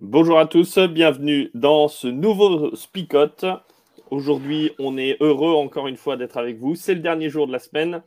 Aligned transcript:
Bonjour 0.00 0.38
à 0.38 0.46
tous, 0.46 0.78
bienvenue 0.78 1.50
dans 1.54 1.88
ce 1.88 2.06
nouveau 2.06 2.76
Spicot. 2.76 3.44
Aujourd'hui, 4.12 4.70
on 4.78 4.96
est 4.96 5.16
heureux 5.20 5.54
encore 5.54 5.88
une 5.88 5.96
fois 5.96 6.16
d'être 6.16 6.36
avec 6.36 6.56
vous. 6.58 6.76
C'est 6.76 6.94
le 6.94 7.00
dernier 7.00 7.28
jour 7.28 7.48
de 7.48 7.52
la 7.52 7.58
semaine. 7.58 8.04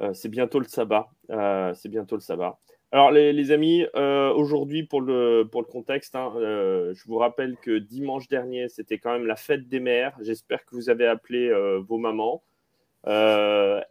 Euh, 0.00 0.14
c'est 0.14 0.28
bientôt 0.28 0.60
le 0.60 0.66
sabbat. 0.66 1.08
Euh, 1.30 1.74
c'est 1.74 1.88
bientôt 1.88 2.14
le 2.14 2.20
sabbat. 2.20 2.60
Alors, 2.92 3.10
les, 3.10 3.50
amis, 3.50 3.84
euh, 3.96 4.32
aujourd'hui, 4.32 4.84
pour 4.84 5.00
le, 5.00 5.42
pour 5.50 5.60
le 5.60 5.66
contexte, 5.66 6.14
hein, 6.14 6.32
je 6.36 7.04
vous 7.08 7.18
rappelle 7.18 7.56
que 7.56 7.78
dimanche 7.78 8.28
dernier, 8.28 8.68
c'était 8.68 8.98
quand 8.98 9.10
même 9.10 9.26
la 9.26 9.36
fête 9.36 9.68
des 9.68 9.80
mères. 9.80 10.16
J'espère 10.20 10.64
que 10.64 10.76
vous 10.76 10.88
avez 10.88 11.08
appelé 11.08 11.52
vos 11.80 11.98
mamans. 11.98 12.44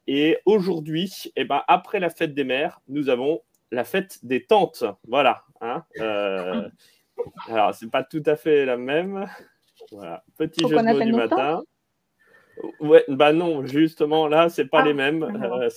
et 0.08 0.38
aujourd'hui, 0.46 1.34
eh 1.36 1.44
ben, 1.44 1.62
après 1.68 2.00
la 2.00 2.10
fête 2.10 2.34
des 2.34 2.46
mères, 2.46 2.80
nous 2.88 3.10
avons 3.10 3.42
la 3.70 3.84
fête 3.84 4.20
des 4.24 4.46
tantes. 4.46 4.86
Voilà. 5.06 5.44
Hein, 5.60 5.84
alors, 7.50 7.74
c'est 7.74 7.90
pas 7.90 8.04
tout 8.04 8.24
à 8.26 8.36
fait 8.36 8.66
la 8.66 8.78
même. 8.78 9.28
Voilà. 9.92 10.24
Petit 10.38 10.68
jeu 10.68 10.76
de 10.76 10.82
mots 10.82 11.04
du 11.04 11.14
matin. 11.14 11.64
Ouais, 12.80 13.04
bah 13.08 13.34
non, 13.34 13.66
justement, 13.66 14.28
là, 14.28 14.50
c'est 14.50 14.66
pas 14.66 14.82
ah, 14.82 14.86
les 14.86 14.94
mêmes. 14.94 15.24
Euh, 15.24 15.70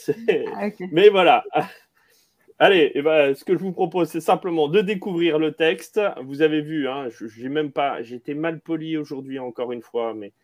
ah, 0.55 0.69
Mais 0.93 1.09
voilà. 1.09 1.45
Allez, 2.59 2.79
et 2.79 2.99
eh 2.99 3.03
ben, 3.03 3.35
ce 3.35 3.43
que 3.43 3.55
je 3.55 3.59
vous 3.59 3.73
propose, 3.73 4.09
c'est 4.09 4.21
simplement 4.21 4.69
de 4.69 4.83
découvrir 4.83 5.39
le 5.39 5.53
texte. 5.53 5.99
Vous 6.23 6.43
avez 6.43 6.61
vu, 6.61 6.89
hein, 6.89 7.09
j'ai 7.09 7.49
même 7.49 7.73
pas, 7.73 8.03
j'étais 8.03 8.35
mal 8.35 8.61
poli 8.61 8.99
aujourd'hui 8.99 9.39
encore 9.39 9.73
une 9.73 9.81
fois, 9.81 10.13
mais 10.13 10.35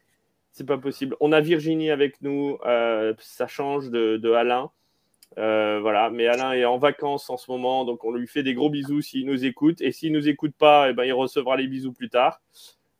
c'est 0.51 0.65
pas 0.65 0.79
possible. 0.79 1.15
On 1.21 1.33
a 1.33 1.43
Virginie 1.43 1.91
avec 1.91 2.23
nous, 2.23 2.57
euh, 2.65 3.13
ça 3.19 3.47
change 3.47 3.91
de, 3.91 4.17
de 4.17 4.33
Alain. 4.33 4.71
Euh, 5.39 5.81
voilà, 5.81 6.11
mais 6.11 6.27
Alain 6.27 6.53
est 6.53 6.65
en 6.65 6.79
vacances 6.79 7.29
en 7.29 7.37
ce 7.37 7.51
moment, 7.51 7.85
donc 7.85 8.05
on 8.05 8.13
lui 8.13 8.27
fait 8.27 8.43
des 8.43 8.55
gros 8.55 8.71
bisous 8.71 9.03
s'il 9.03 9.27
nous 9.27 9.45
écoute. 9.45 9.81
Et 9.81 9.93
s'il 9.93 10.13
nous 10.13 10.29
écoute 10.29 10.55
pas, 10.57 10.91
eh 10.91 10.93
ben, 10.93 11.05
il 11.05 11.13
recevra 11.13 11.57
les 11.57 11.67
bisous 11.67 11.93
plus 11.93 12.09
tard. 12.09 12.41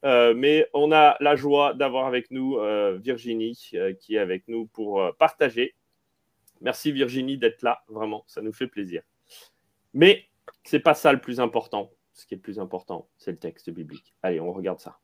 Euh, 0.05 0.35
mais 0.35 0.69
on 0.75 0.93
a 0.93 1.17
la 1.21 1.37
joie 1.37 1.75
d'avoir 1.75 2.07
avec 2.07 2.31
nous 2.31 2.59
euh, 2.59 2.99
Virginie 3.03 3.71
qui 4.01 4.17
est 4.17 4.19
avec 4.19 4.47
nous 4.49 4.67
pour 4.67 5.03
partager. 5.19 5.75
Merci 6.61 6.93
Virginie 6.93 7.39
d'être 7.39 7.63
là, 7.63 7.83
vraiment, 7.89 8.25
ça 8.27 8.43
nous 8.43 8.53
fait 8.53 8.67
plaisir. 8.67 9.03
Mais 9.95 10.25
c'est 10.65 10.81
pas 10.81 10.95
ça 10.95 11.13
le 11.13 11.21
plus 11.21 11.41
important. 11.41 11.91
Ce 12.13 12.27
qui 12.27 12.35
est 12.35 12.39
le 12.39 12.43
plus 12.43 12.59
important, 12.59 13.09
c'est 13.19 13.31
le 13.31 13.39
texte 13.39 13.71
biblique. 13.71 14.15
Allez, 14.23 14.41
on 14.41 14.53
regarde 14.53 14.81
ça. 14.81 14.99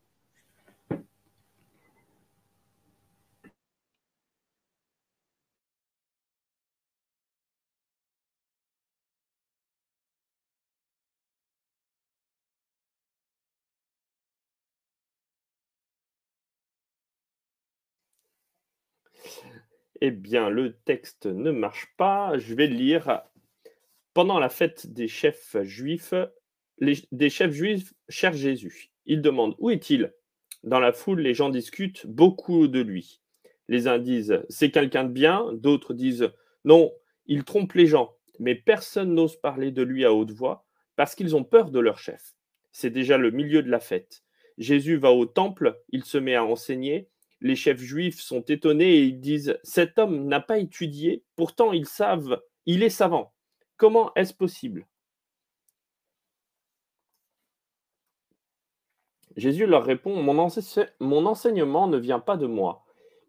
Eh 20.05 20.11
bien, 20.11 20.51
le 20.51 20.73
texte 20.79 21.27
ne 21.27 21.53
marche 21.53 21.95
pas. 21.97 22.37
Je 22.37 22.57
vais 22.57 22.67
le 22.67 22.75
lire. 22.75 23.23
Pendant 24.15 24.41
la 24.41 24.49
fête 24.49 24.93
des 24.93 25.07
chefs 25.07 25.57
juifs, 25.63 26.13
les, 26.79 26.95
des 27.13 27.31
chefs 27.31 27.53
juifs 27.53 27.95
cherchent 28.09 28.39
Jésus. 28.39 28.91
Ils 29.07 29.23
demandent 29.23 29.55
Où 29.61 29.71
est-il? 29.71 30.13
Dans 30.65 30.81
la 30.81 30.93
foule, 30.93 31.21
les 31.21 31.35
gens 31.35 31.51
discutent 31.51 32.05
beaucoup 32.05 32.67
de 32.67 32.81
lui. 32.81 33.21
Les 33.69 33.87
uns 33.87 34.01
disent 34.01 34.43
C'est 34.49 34.73
quelqu'un 34.73 35.05
de 35.05 35.13
bien. 35.13 35.53
D'autres 35.53 35.95
disent 35.95 36.33
Non, 36.65 36.93
il 37.27 37.45
trompe 37.45 37.75
les 37.75 37.87
gens. 37.87 38.17
Mais 38.41 38.57
personne 38.57 39.15
n'ose 39.15 39.37
parler 39.37 39.71
de 39.71 39.83
lui 39.83 40.05
à 40.05 40.13
haute 40.13 40.33
voix 40.33 40.67
parce 40.97 41.15
qu'ils 41.15 41.37
ont 41.37 41.45
peur 41.45 41.71
de 41.71 41.79
leur 41.79 42.01
chef. 42.01 42.35
C'est 42.73 42.91
déjà 42.91 43.19
le 43.19 43.31
milieu 43.31 43.63
de 43.63 43.71
la 43.71 43.79
fête. 43.79 44.25
Jésus 44.59 44.97
va 44.97 45.13
au 45.13 45.27
temple, 45.27 45.81
il 45.91 46.03
se 46.03 46.19
met 46.19 46.35
à 46.35 46.45
enseigner 46.45 47.09
les 47.43 47.57
chefs 47.57 47.81
juifs 47.81 48.21
sont 48.21 48.43
étonnés 48.43 48.95
et 48.95 49.03
ils 49.03 49.21
disent 49.21 49.59
Cet 49.65 49.99
homme 49.99 50.27
n'a 50.27 50.41
pas 50.41 50.59
étudié, 50.59 51.25
pourtant 51.37 51.73
ils 51.73 51.87
savent, 51.87 52.41
il 52.67 52.83
est 52.83 52.89
savant. 52.89 53.33
Comment 53.77 54.15
est-ce 54.15 54.33
possible? 54.33 54.87
Jésus 59.37 59.67
leur 59.67 59.85
répond 59.85 60.23
mon, 60.23 60.35
mon, 61.01 61.27
enseignement 61.27 61.89
ne 61.89 61.97
vient 61.97 62.21
pas 62.21 62.37
de 62.37 62.47
moi, 62.47 62.85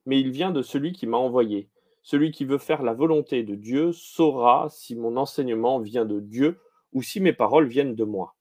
mais 0.05 0.19
il 0.19 0.31
vient 0.31 0.51
de 0.51 0.61
celui 0.61 0.91
qui 0.91 1.07
m'a 1.07 1.17
envoyé. 1.17 1.69
Celui 2.03 2.31
qui 2.31 2.45
veut 2.45 2.57
faire 2.57 2.83
la 2.83 2.93
volonté 2.93 3.43
de 3.43 3.55
Dieu 3.55 3.93
saura 3.93 4.67
si 4.69 4.95
mon 4.95 5.17
enseignement 5.17 5.79
vient 5.79 6.05
de 6.05 6.19
Dieu 6.19 6.59
ou 6.91 7.01
si 7.01 7.19
mes 7.19 7.33
paroles 7.33 7.67
viennent 7.67 7.95
de 7.95 8.03
moi. 8.03 8.35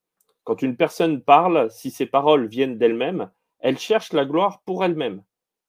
Quand 0.45 0.61
une 0.61 0.77
personne 0.77 1.23
parle, 1.23 1.71
si 1.71 1.91
ses 1.93 2.07
paroles 2.07 2.47
viennent 2.47 2.77
d'elle-même, 2.77 3.31
elle 3.61 3.79
cherche 3.79 4.13
la 4.13 4.25
gloire 4.27 4.61
pour 4.67 4.85
elle-même. 4.85 5.23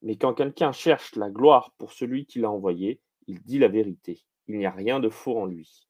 Mais 0.03 0.18
quand 0.18 0.34
quelqu'un 0.34 0.74
cherche 0.74 1.16
la 1.16 1.30
gloire 1.30 1.74
pour 1.78 1.94
celui 1.94 2.25
qui 2.25 2.40
l'a 2.40 2.52
envoyé, 2.52 3.00
il 3.28 3.41
dit 3.41 3.58
la 3.58 3.69
vérité. 3.69 4.25
Il 4.47 4.58
n'y 4.58 4.66
a 4.66 4.72
rien 4.72 5.00
de 5.00 5.09
faux 5.09 5.40
en 5.40 5.46
lui. 5.46 5.88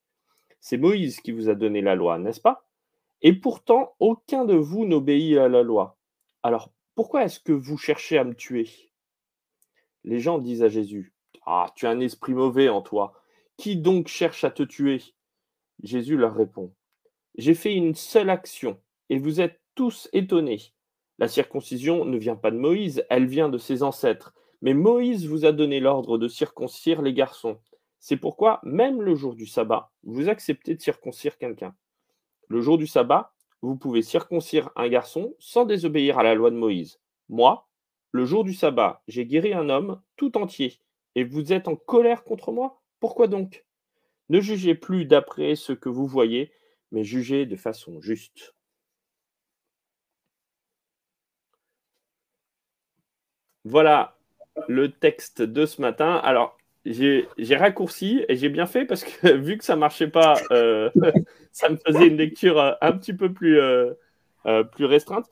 C'est 0.59 0.77
Moïse 0.77 1.19
qui 1.19 1.31
vous 1.31 1.49
a 1.49 1.55
donné 1.55 1.81
la 1.81 1.95
loi, 1.95 2.19
n'est-ce 2.19 2.39
pas? 2.39 2.67
Et 3.23 3.33
pourtant, 3.33 3.95
aucun 3.99 4.45
de 4.45 4.53
vous 4.53 4.85
n'obéit 4.85 5.37
à 5.37 5.49
la 5.49 5.63
loi. 5.63 5.97
Alors, 6.43 6.71
pourquoi 6.93 7.23
est-ce 7.23 7.39
que 7.39 7.51
vous 7.51 7.77
cherchez 7.77 8.17
à 8.19 8.23
me 8.23 8.35
tuer? 8.35 8.69
Les 10.03 10.19
gens 10.19 10.37
disent 10.37 10.63
à 10.63 10.69
Jésus, 10.69 11.13
Ah, 11.45 11.71
tu 11.75 11.87
as 11.87 11.89
un 11.89 11.99
esprit 11.99 12.33
mauvais 12.33 12.69
en 12.69 12.81
toi. 12.81 13.13
Qui 13.57 13.77
donc 13.77 14.07
cherche 14.07 14.43
à 14.43 14.51
te 14.51 14.63
tuer? 14.63 15.01
Jésus 15.81 16.17
leur 16.17 16.35
répond, 16.35 16.71
J'ai 17.35 17.55
fait 17.55 17.73
une 17.73 17.95
seule 17.95 18.29
action, 18.29 18.79
et 19.09 19.17
vous 19.17 19.41
êtes 19.41 19.59
tous 19.73 20.07
étonnés. 20.13 20.73
La 21.19 21.27
circoncision 21.27 22.05
ne 22.05 22.17
vient 22.17 22.35
pas 22.35 22.51
de 22.51 22.57
Moïse, 22.57 23.05
elle 23.09 23.27
vient 23.27 23.49
de 23.49 23.57
ses 23.57 23.83
ancêtres. 23.83 24.33
Mais 24.61 24.73
Moïse 24.73 25.27
vous 25.27 25.45
a 25.45 25.51
donné 25.51 25.79
l'ordre 25.79 26.17
de 26.17 26.27
circoncire 26.27 27.01
les 27.01 27.13
garçons. 27.13 27.59
C'est 27.99 28.17
pourquoi, 28.17 28.59
même 28.63 29.01
le 29.01 29.15
jour 29.15 29.35
du 29.35 29.45
sabbat, 29.45 29.91
vous 30.03 30.29
acceptez 30.29 30.75
de 30.75 30.81
circoncire 30.81 31.37
quelqu'un. 31.37 31.75
Le 32.47 32.61
jour 32.61 32.77
du 32.77 32.87
sabbat, 32.87 33.33
vous 33.61 33.77
pouvez 33.77 34.01
circoncire 34.01 34.69
un 34.75 34.89
garçon 34.89 35.35
sans 35.39 35.65
désobéir 35.65 36.19
à 36.19 36.23
la 36.23 36.35
loi 36.35 36.51
de 36.51 36.57
Moïse. 36.57 36.99
Moi, 37.29 37.67
le 38.11 38.25
jour 38.25 38.43
du 38.43 38.53
sabbat, 38.53 39.01
j'ai 39.07 39.25
guéri 39.25 39.53
un 39.53 39.69
homme 39.69 40.01
tout 40.17 40.37
entier, 40.37 40.79
et 41.15 41.23
vous 41.23 41.53
êtes 41.53 41.67
en 41.67 41.75
colère 41.75 42.23
contre 42.23 42.51
moi? 42.51 42.81
Pourquoi 42.99 43.27
donc? 43.27 43.65
Ne 44.29 44.39
jugez 44.39 44.75
plus 44.75 45.05
d'après 45.05 45.55
ce 45.55 45.73
que 45.73 45.89
vous 45.89 46.07
voyez, 46.07 46.51
mais 46.91 47.03
jugez 47.03 47.45
de 47.45 47.55
façon 47.55 48.01
juste. 48.01 48.53
Voilà 53.65 54.15
le 54.67 54.91
texte 54.91 55.41
de 55.41 55.65
ce 55.65 55.81
matin. 55.81 56.15
Alors, 56.23 56.57
j'ai 56.85 57.55
raccourci 57.55 58.25
et 58.27 58.35
j'ai 58.35 58.49
bien 58.49 58.65
fait 58.65 58.85
parce 58.85 59.03
que 59.03 59.31
vu 59.35 59.57
que 59.57 59.63
ça 59.63 59.75
marchait 59.75 60.09
pas, 60.09 60.35
euh, 60.51 60.89
ça 61.51 61.69
me 61.69 61.77
faisait 61.77 62.07
une 62.07 62.17
lecture 62.17 62.59
euh, 62.59 62.73
un 62.81 62.91
petit 62.93 63.13
peu 63.13 63.31
plus, 63.31 63.59
euh, 63.59 63.93
plus 64.71 64.85
restreinte. 64.85 65.29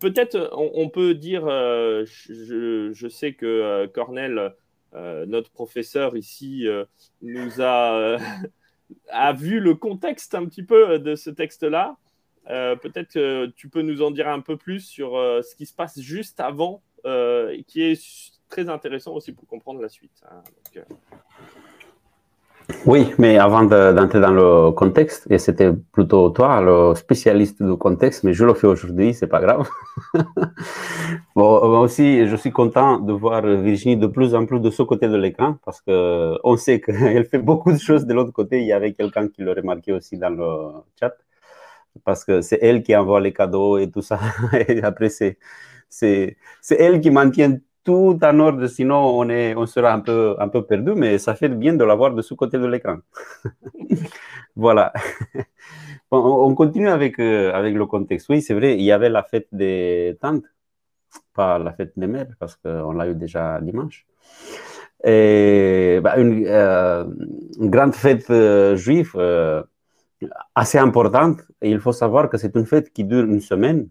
Peut-être 0.00 0.50
on, 0.52 0.88
peut 0.88 1.14
dire, 1.14 1.46
je, 1.46 3.08
sais 3.08 3.34
que 3.34 3.86
Cornel, 3.94 4.52
notre 4.92 5.52
professeur 5.52 6.16
ici, 6.16 6.66
nous 7.22 7.60
a, 7.60 8.16
a 9.10 9.32
vu 9.34 9.60
le 9.60 9.76
contexte 9.76 10.34
un 10.34 10.46
petit 10.46 10.64
peu 10.64 10.98
de 10.98 11.14
ce 11.14 11.30
texte-là. 11.30 11.96
Peut-être 12.48 13.12
que 13.12 13.46
tu 13.54 13.68
peux 13.68 13.82
nous 13.82 14.02
en 14.02 14.10
dire 14.10 14.26
un 14.26 14.40
peu 14.40 14.56
plus 14.56 14.80
sur 14.80 15.12
ce 15.12 15.54
qui 15.54 15.64
se 15.64 15.74
passe 15.74 16.00
juste 16.00 16.40
avant 16.40 16.82
euh, 17.06 17.56
qui 17.66 17.82
est 17.82 18.00
très 18.48 18.68
intéressant 18.68 19.12
aussi 19.14 19.32
pour 19.32 19.46
comprendre 19.46 19.80
la 19.80 19.88
suite. 19.88 20.22
Hein. 20.30 20.42
Euh. 20.76 20.82
Oui, 22.86 23.12
mais 23.18 23.36
avant 23.38 23.62
d'entrer 23.64 24.20
dans 24.20 24.32
le 24.32 24.70
contexte, 24.72 25.26
et 25.30 25.38
c'était 25.38 25.70
plutôt 25.92 26.30
toi, 26.30 26.62
le 26.62 26.94
spécialiste 26.94 27.62
du 27.62 27.76
contexte, 27.76 28.24
mais 28.24 28.32
je 28.32 28.44
le 28.44 28.54
fais 28.54 28.66
aujourd'hui, 28.66 29.12
c'est 29.12 29.26
pas 29.26 29.40
grave. 29.40 29.68
bon, 31.36 31.68
moi 31.68 31.80
aussi, 31.80 32.26
je 32.26 32.36
suis 32.36 32.52
content 32.52 33.00
de 33.00 33.12
voir 33.12 33.42
Virginie 33.42 33.98
de 33.98 34.06
plus 34.06 34.34
en 34.34 34.46
plus 34.46 34.60
de 34.60 34.70
ce 34.70 34.82
côté 34.82 35.08
de 35.08 35.16
l'écran, 35.16 35.58
parce 35.64 35.82
que 35.82 36.38
on 36.42 36.56
sait 36.56 36.80
qu'elle 36.80 37.26
fait 37.26 37.38
beaucoup 37.38 37.72
de 37.72 37.78
choses 37.78 38.06
de 38.06 38.14
l'autre 38.14 38.32
côté. 38.32 38.60
Il 38.60 38.66
y 38.66 38.72
avait 38.72 38.94
quelqu'un 38.94 39.28
qui 39.28 39.42
l'a 39.42 39.52
remarqué 39.52 39.92
aussi 39.92 40.16
dans 40.16 40.30
le 40.30 40.82
chat, 40.98 41.14
parce 42.04 42.24
que 42.24 42.40
c'est 42.40 42.58
elle 42.62 42.82
qui 42.82 42.96
envoie 42.96 43.20
les 43.20 43.32
cadeaux 43.34 43.76
et 43.76 43.90
tout 43.90 44.02
ça. 44.02 44.18
Et 44.68 44.82
après, 44.82 45.10
c'est 45.10 45.38
elle 46.02 47.00
qui 47.00 47.10
maintient 47.10 47.58
tout 47.84 48.18
en 48.22 48.40
ordre, 48.40 48.66
sinon 48.66 48.96
on, 48.96 49.28
est, 49.28 49.54
on 49.54 49.66
sera 49.66 49.92
un 49.92 50.00
peu, 50.00 50.36
un 50.38 50.48
peu 50.48 50.64
perdu, 50.64 50.92
mais 50.96 51.18
ça 51.18 51.34
fait 51.34 51.48
bien 51.50 51.74
de 51.74 51.84
l'avoir 51.84 52.14
de 52.14 52.22
ce 52.22 52.34
côté 52.34 52.58
de 52.58 52.66
l'écran. 52.66 52.96
voilà. 54.56 54.92
on 56.10 56.54
continue 56.54 56.88
avec, 56.88 57.18
euh, 57.20 57.52
avec 57.52 57.74
le 57.74 57.86
contexte. 57.86 58.28
Oui, 58.30 58.40
c'est 58.42 58.54
vrai, 58.54 58.74
il 58.76 58.82
y 58.82 58.92
avait 58.92 59.10
la 59.10 59.22
fête 59.22 59.48
des 59.52 60.16
tantes, 60.20 60.44
pas 61.34 61.58
la 61.58 61.72
fête 61.74 61.92
des 61.96 62.06
mères, 62.06 62.28
parce 62.38 62.56
qu'on 62.56 62.92
l'a 62.92 63.08
eu 63.08 63.14
déjà 63.14 63.60
dimanche. 63.60 64.06
Et, 65.04 66.00
bah, 66.02 66.16
une, 66.18 66.46
euh, 66.46 67.04
grande 67.58 67.94
fête 67.94 68.30
euh, 68.30 68.76
juive 68.76 69.14
assez 70.54 70.78
importante. 70.78 71.42
Et 71.60 71.70
il 71.70 71.80
faut 71.80 71.92
savoir 71.92 72.30
que 72.30 72.38
c'est 72.38 72.56
une 72.56 72.66
fête 72.66 72.90
qui 72.92 73.04
dure 73.04 73.24
une 73.24 73.40
semaine 73.40 73.88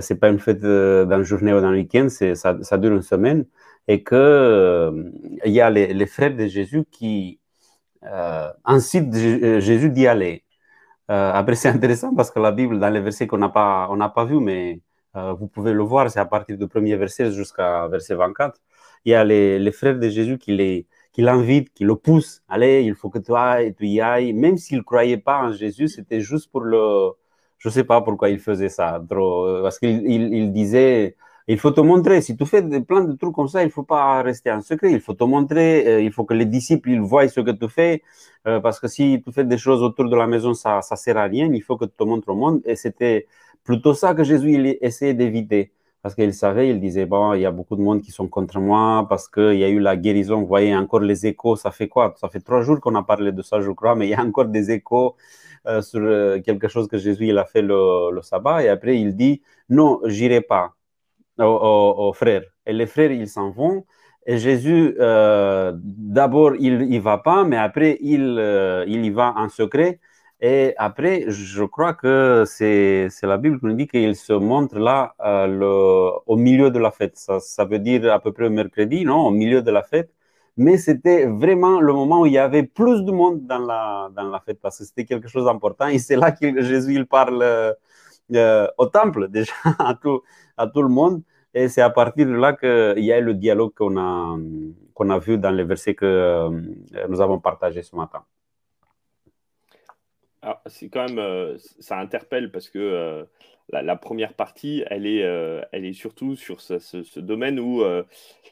c'est 0.00 0.16
pas 0.16 0.28
une 0.28 0.38
fête 0.38 0.60
dans 0.60 1.22
journée 1.22 1.52
ou 1.52 1.60
le 1.60 1.70
week-end, 1.70 2.08
ça, 2.08 2.56
ça, 2.62 2.78
dure 2.78 2.92
une 2.92 3.02
semaine, 3.02 3.46
et 3.88 4.02
que 4.02 4.14
euh, 4.14 5.10
il 5.44 5.52
y 5.52 5.60
a 5.60 5.70
les, 5.70 6.06
frères 6.06 6.34
de 6.34 6.46
Jésus 6.46 6.84
qui 6.90 7.40
euh, 8.04 8.50
incitent 8.64 9.14
Jésus 9.60 9.90
d'y 9.90 10.06
aller. 10.06 10.44
Euh, 11.10 11.32
après, 11.32 11.54
c'est 11.56 11.68
intéressant 11.68 12.14
parce 12.14 12.30
que 12.30 12.40
la 12.40 12.52
Bible, 12.52 12.78
dans 12.78 12.90
les 12.90 13.00
versets 13.00 13.26
qu'on 13.26 13.38
n'a 13.38 13.48
pas, 13.48 13.88
on 13.90 13.98
pas 14.10 14.24
vu, 14.24 14.40
mais 14.40 14.80
euh, 15.16 15.32
vous 15.34 15.48
pouvez 15.48 15.72
le 15.72 15.82
voir, 15.82 16.10
c'est 16.10 16.20
à 16.20 16.26
partir 16.26 16.58
du 16.58 16.68
premier 16.68 16.96
verset 16.96 17.32
jusqu'à 17.32 17.88
verset 17.88 18.14
24. 18.14 18.60
Il 19.04 19.12
y 19.12 19.14
a 19.14 19.24
les, 19.24 19.72
frères 19.72 19.98
de 19.98 20.08
Jésus 20.08 20.38
qui 20.38 20.56
les 20.56 20.86
qui 21.12 21.22
l'invitent, 21.22 21.72
qui 21.72 21.84
le 21.84 21.96
poussent. 21.96 22.42
Allez, 22.48 22.82
il 22.82 22.94
faut 22.94 23.08
que 23.08 23.18
tu 23.18 23.34
ailles, 23.34 23.74
tu 23.74 23.86
y 23.86 24.00
ailles. 24.02 24.34
Même 24.34 24.58
s'ils 24.58 24.78
ne 24.78 24.82
croyaient 24.82 25.16
pas 25.16 25.38
en 25.42 25.52
Jésus, 25.52 25.88
c'était 25.88 26.20
juste 26.20 26.50
pour 26.50 26.60
le, 26.60 27.12
je 27.66 27.70
ne 27.70 27.74
sais 27.74 27.84
pas 27.84 28.00
pourquoi 28.00 28.28
il 28.28 28.38
faisait 28.38 28.68
ça, 28.68 29.02
trop, 29.10 29.60
parce 29.60 29.80
qu'il 29.80 30.08
il, 30.08 30.52
disait, 30.52 31.16
il 31.48 31.58
faut 31.58 31.72
te 31.72 31.80
montrer, 31.80 32.20
si 32.20 32.36
tu 32.36 32.46
fais 32.46 32.62
plein 32.80 33.02
de 33.02 33.14
trucs 33.14 33.34
comme 33.34 33.48
ça, 33.48 33.62
il 33.62 33.66
ne 33.66 33.70
faut 33.70 33.82
pas 33.82 34.22
rester 34.22 34.52
en 34.52 34.62
secret, 34.62 34.92
il 34.92 35.00
faut 35.00 35.14
te 35.14 35.24
montrer, 35.24 35.84
euh, 35.88 36.00
il 36.00 36.12
faut 36.12 36.22
que 36.24 36.34
les 36.34 36.44
disciples 36.44 36.90
ils 36.90 37.00
voient 37.00 37.26
ce 37.26 37.40
que 37.40 37.50
tu 37.50 37.68
fais, 37.68 38.04
euh, 38.46 38.60
parce 38.60 38.78
que 38.78 38.86
si 38.86 39.20
tu 39.24 39.32
fais 39.32 39.44
des 39.44 39.58
choses 39.58 39.82
autour 39.82 40.08
de 40.08 40.14
la 40.14 40.28
maison, 40.28 40.54
ça 40.54 40.80
ne 40.88 40.96
sert 40.96 41.16
à 41.16 41.24
rien, 41.24 41.52
il 41.52 41.60
faut 41.60 41.76
que 41.76 41.86
tu 41.86 41.96
te 41.98 42.04
montres 42.04 42.28
au 42.28 42.36
monde. 42.36 42.60
Et 42.64 42.76
c'était 42.76 43.26
plutôt 43.64 43.94
ça 43.94 44.14
que 44.14 44.22
Jésus 44.22 44.78
essayait 44.80 45.14
d'éviter. 45.14 45.72
Parce 46.02 46.14
qu'il 46.14 46.32
savait, 46.34 46.68
il 46.68 46.80
disait, 46.80 47.04
bon, 47.04 47.34
il 47.34 47.40
y 47.40 47.46
a 47.46 47.50
beaucoup 47.50 47.74
de 47.74 47.82
monde 47.82 48.00
qui 48.00 48.12
sont 48.12 48.28
contre 48.28 48.60
moi 48.60 49.04
parce 49.08 49.26
qu'il 49.26 49.58
y 49.58 49.64
a 49.64 49.68
eu 49.68 49.80
la 49.80 49.96
guérison. 49.96 50.40
Vous 50.40 50.46
voyez, 50.46 50.76
encore 50.76 51.00
les 51.00 51.26
échos, 51.26 51.56
ça 51.56 51.72
fait 51.72 51.88
quoi? 51.88 52.14
Ça 52.20 52.28
fait 52.28 52.38
trois 52.38 52.62
jours 52.62 52.78
qu'on 52.80 52.94
a 52.94 53.02
parlé 53.02 53.32
de 53.32 53.42
ça, 53.42 53.60
je 53.60 53.72
crois, 53.72 53.96
mais 53.96 54.06
il 54.06 54.10
y 54.10 54.14
a 54.14 54.22
encore 54.22 54.44
des 54.44 54.70
échos 54.70 55.16
euh, 55.66 55.82
sur 55.82 56.00
euh, 56.00 56.40
quelque 56.40 56.68
chose 56.68 56.88
que 56.88 56.98
Jésus 56.98 57.28
il 57.28 57.38
a 57.38 57.44
fait 57.44 57.62
le, 57.62 58.10
le 58.12 58.22
sabbat 58.22 58.62
et 58.64 58.68
après 58.68 58.98
il 58.98 59.16
dit 59.16 59.42
non, 59.68 60.00
j'irai 60.04 60.40
pas 60.40 60.74
aux, 61.38 62.12
frères. 62.14 62.44
Et 62.66 62.72
les 62.72 62.86
frères 62.86 63.12
ils 63.12 63.28
s'en 63.28 63.50
vont 63.50 63.84
et 64.26 64.38
Jésus 64.38 64.96
euh, 65.00 65.72
d'abord 65.76 66.56
il 66.56 66.82
y 66.92 66.98
va 66.98 67.18
pas, 67.18 67.44
mais 67.44 67.56
après 67.56 67.98
il 68.00 68.84
il 68.86 69.04
y 69.04 69.10
va 69.10 69.34
en 69.36 69.48
secret. 69.48 70.00
Et 70.40 70.74
après, 70.76 71.24
je 71.28 71.64
crois 71.64 71.94
que 71.94 72.44
c'est 72.46 73.08
la 73.22 73.38
Bible 73.38 73.58
qui 73.58 73.66
nous 73.66 73.72
dit 73.72 73.86
qu'il 73.88 74.14
se 74.14 74.34
montre 74.34 74.78
là 74.78 75.14
au 76.26 76.36
milieu 76.36 76.70
de 76.70 76.78
la 76.78 76.90
fête. 76.90 77.16
Ça, 77.16 77.40
ça, 77.40 77.64
veut 77.64 77.78
dire 77.78 78.12
à 78.12 78.20
peu 78.20 78.32
près 78.32 78.50
mercredi, 78.50 79.04
non 79.06 79.26
Au 79.26 79.30
milieu 79.30 79.62
de 79.62 79.70
la 79.70 79.82
fête 79.82 80.10
mais 80.56 80.78
c'était 80.78 81.26
vraiment 81.26 81.80
le 81.80 81.92
moment 81.92 82.20
où 82.22 82.26
il 82.26 82.32
y 82.32 82.38
avait 82.38 82.62
plus 82.62 83.02
de 83.04 83.12
monde 83.12 83.46
dans 83.46 83.58
la, 83.58 84.10
dans 84.14 84.28
la 84.28 84.40
fête 84.40 84.58
parce 84.60 84.78
que 84.78 84.84
c'était 84.84 85.04
quelque 85.04 85.28
chose 85.28 85.44
d'important. 85.44 85.88
Et 85.88 85.98
c'est 85.98 86.16
là 86.16 86.32
que 86.32 86.62
Jésus 86.62 86.94
il 86.94 87.06
parle 87.06 87.42
euh, 88.34 88.66
au 88.78 88.86
temple 88.86 89.28
déjà 89.30 89.52
à 89.78 89.94
tout, 89.94 90.22
à 90.56 90.66
tout 90.66 90.82
le 90.82 90.88
monde. 90.88 91.22
Et 91.52 91.68
c'est 91.68 91.82
à 91.82 91.90
partir 91.90 92.26
de 92.26 92.32
là 92.32 92.54
qu'il 92.54 93.04
y 93.04 93.12
a 93.12 93.20
le 93.20 93.34
dialogue 93.34 93.72
qu'on 93.74 93.96
a, 93.98 94.36
qu'on 94.94 95.10
a 95.10 95.18
vu 95.18 95.38
dans 95.38 95.50
les 95.50 95.64
versets 95.64 95.94
que 95.94 96.04
euh, 96.04 96.50
nous 97.08 97.20
avons 97.20 97.38
partagés 97.38 97.82
ce 97.82 97.94
matin. 97.96 98.24
C'est 100.66 100.88
quand 100.88 101.08
même, 101.08 101.18
euh, 101.18 101.58
ça 101.80 101.98
interpelle 101.98 102.52
parce 102.52 102.68
que 102.70 103.26
la, 103.70 103.96
première 103.96 104.34
partie, 104.34 104.84
elle 104.86 105.06
est, 105.06 105.24
euh, 105.24 105.62
elle 105.72 105.84
est 105.84 105.92
surtout 105.92 106.36
sur 106.36 106.60
ce, 106.60 107.18
domaine 107.18 107.58
où 107.58 107.82
euh, 107.82 108.04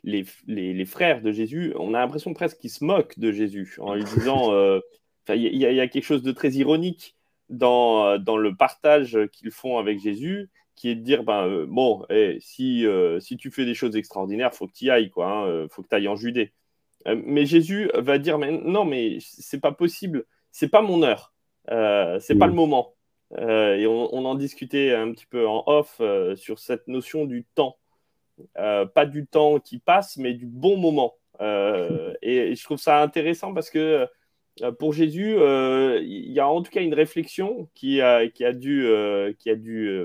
les, 0.02 0.24
les, 0.46 0.84
frères 0.84 1.22
de 1.22 1.30
Jésus, 1.30 1.72
on 1.78 1.94
a 1.94 2.00
l'impression 2.00 2.34
presque 2.34 2.58
qu'ils 2.58 2.70
se 2.70 2.84
moquent 2.84 3.18
de 3.18 3.30
Jésus 3.30 3.76
en 3.78 3.94
lui 3.94 4.04
disant, 4.04 4.52
euh, 4.52 4.80
il 5.28 5.42
y, 5.42 5.58
y, 5.58 5.80
a 5.80 5.88
quelque 5.88 6.04
chose 6.04 6.22
de 6.22 6.32
très 6.32 6.50
ironique 6.52 7.16
dans, 7.48 8.18
dans 8.18 8.36
le 8.36 8.54
partage 8.56 9.18
qu'ils 9.32 9.50
font 9.50 9.78
avec 9.78 10.00
Jésus, 10.00 10.50
qui 10.74 10.88
est 10.88 10.96
de 10.96 11.02
dire, 11.02 11.22
ben, 11.22 11.64
bon, 11.66 12.04
hey, 12.10 12.36
eh, 12.36 12.40
si, 12.40 12.84
si 13.20 13.36
tu 13.36 13.50
fais 13.50 13.64
des 13.64 13.74
choses 13.74 13.96
extraordinaires, 13.96 14.54
faut 14.54 14.66
que 14.66 14.72
tu 14.72 14.86
y 14.86 14.90
ailles, 14.90 15.10
quoi, 15.10 15.30
hein, 15.30 15.66
faut 15.70 15.82
que 15.82 15.88
tu 15.88 15.94
ailles 15.94 16.08
en 16.08 16.16
Judée. 16.16 16.52
mais 17.06 17.46
Jésus 17.46 17.90
va 17.94 18.18
dire, 18.18 18.38
mais 18.38 18.50
non, 18.50 18.84
mais 18.84 19.18
c'est 19.20 19.60
pas 19.60 19.72
possible, 19.72 20.24
c'est 20.50 20.68
pas 20.68 20.82
mon 20.82 21.02
heure, 21.04 21.32
c'est 22.20 22.36
pas 22.36 22.48
le 22.48 22.52
moment. 22.52 22.93
Euh, 23.32 23.76
et 23.76 23.86
on, 23.86 24.24
en 24.24 24.34
discutait 24.34 24.94
un 24.94 25.12
petit 25.12 25.26
peu 25.26 25.46
en 25.46 25.64
off 25.66 25.96
euh, 26.00 26.36
sur 26.36 26.58
cette 26.58 26.86
notion 26.88 27.24
du 27.24 27.44
temps. 27.54 27.76
Euh, 28.58 28.86
pas 28.86 29.06
du 29.06 29.26
temps 29.26 29.58
qui 29.60 29.78
passe, 29.78 30.16
mais 30.16 30.34
du 30.34 30.46
bon 30.46 30.76
moment. 30.76 31.14
Et, 31.40 32.54
je 32.54 32.64
trouve 32.64 32.78
ça 32.78 33.02
intéressant 33.02 33.54
parce 33.54 33.70
que 33.70 34.06
pour 34.78 34.92
Jésus, 34.92 35.34
il 35.36 36.32
y 36.32 36.40
a 36.40 36.48
en 36.48 36.62
tout 36.62 36.70
cas 36.70 36.82
une 36.82 36.94
réflexion 36.94 37.68
qui 37.74 38.00
a, 38.00 38.28
qui 38.28 38.44
a 38.44 38.52
dû, 38.52 38.86
qui 39.38 39.50
a 39.50 39.56
dû 39.56 40.04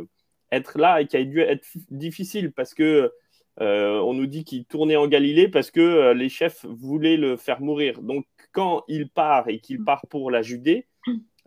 être 0.51 0.79
là 0.79 1.01
et 1.01 1.07
qui 1.07 1.17
a 1.17 1.23
dû 1.23 1.41
être 1.41 1.65
difficile 1.91 2.51
parce 2.51 2.73
que 2.73 3.11
on 3.57 4.13
nous 4.13 4.25
dit 4.25 4.43
qu'il 4.43 4.65
tournait 4.65 4.95
en 4.95 5.07
Galilée 5.07 5.49
parce 5.49 5.69
que 5.69 6.13
les 6.13 6.29
chefs 6.29 6.65
voulaient 6.65 7.17
le 7.17 7.37
faire 7.37 7.61
mourir. 7.61 8.01
Donc 8.01 8.25
quand 8.51 8.83
il 8.87 9.09
part 9.09 9.47
et 9.49 9.59
qu'il 9.59 9.83
part 9.83 10.07
pour 10.07 10.31
la 10.31 10.41
Judée, 10.41 10.87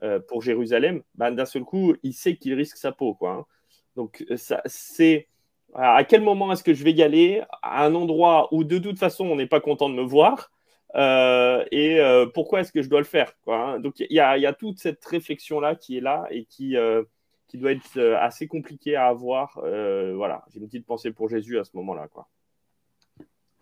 euh, 0.02 0.18
pour 0.18 0.42
Jérusalem, 0.42 1.02
ben, 1.14 1.30
d'un 1.30 1.44
seul 1.44 1.62
coup, 1.62 1.94
il 2.02 2.12
sait 2.12 2.36
qu'il 2.36 2.54
risque 2.54 2.76
sa 2.76 2.90
peau. 2.90 3.14
Quoi, 3.14 3.30
hein. 3.32 3.46
Donc, 3.94 4.24
euh, 4.30 4.36
c'est 4.66 5.28
à 5.74 6.04
quel 6.04 6.22
moment 6.22 6.52
est-ce 6.52 6.64
que 6.64 6.74
je 6.74 6.84
vais 6.84 6.92
y 6.92 7.02
aller? 7.02 7.42
À 7.62 7.86
un 7.86 7.94
endroit 7.94 8.48
où 8.52 8.64
de 8.64 8.78
toute 8.78 8.98
façon 8.98 9.26
on 9.26 9.36
n'est 9.36 9.46
pas 9.46 9.60
content 9.60 9.88
de 9.88 9.94
me 9.94 10.02
voir 10.02 10.50
euh, 10.96 11.64
et 11.70 11.98
pourquoi 12.34 12.60
est-ce 12.60 12.72
que 12.72 12.82
je 12.82 12.90
dois 12.90 13.00
le 13.00 13.06
faire 13.06 13.32
hein? 13.46 13.80
Donc 13.80 14.00
il 14.00 14.08
y, 14.10 14.16
y 14.16 14.20
a, 14.20 14.52
toute 14.52 14.78
cette 14.78 15.02
réflexion 15.02 15.60
là 15.60 15.74
qui 15.74 15.96
est 15.96 16.02
là 16.02 16.26
et 16.30 16.44
qui, 16.44 16.76
qui 17.48 17.56
doit 17.56 17.72
être 17.72 17.98
assez 18.20 18.46
compliquée 18.48 18.96
à 18.96 19.06
avoir. 19.06 19.60
voilà, 19.62 20.44
j'ai 20.50 20.60
une 20.60 20.66
petite 20.66 20.84
pensée 20.84 21.10
pour 21.10 21.30
Jésus 21.30 21.58
à 21.58 21.64
ce 21.64 21.74
moment-là. 21.76 22.08
Quoi. 22.08 22.28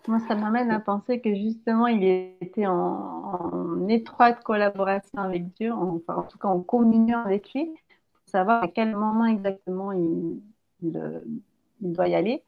Moi, 0.09 0.19
ça 0.27 0.35
m'amène 0.35 0.71
à 0.71 0.81
penser 0.81 1.21
que 1.21 1.35
justement, 1.35 1.87
il 1.87 2.03
était 2.41 2.67
en, 2.67 3.87
étroite 3.89 4.43
collaboration 4.43 5.19
avec 5.19 5.53
Dieu, 5.55 5.73
enfin, 5.73 6.17
en 6.17 6.23
tout 6.23 6.39
cas 6.39 6.49
en 6.49 6.61
communion 6.61 7.19
avec 7.19 7.53
lui, 7.53 7.67
pour 7.67 8.29
savoir 8.29 8.63
à 8.63 8.69
quel 8.69 8.95
moment 8.97 9.27
exactement 9.27 9.93
il, 9.93 10.41
doit 11.81 12.09
y 12.09 12.15
aller. 12.15 12.43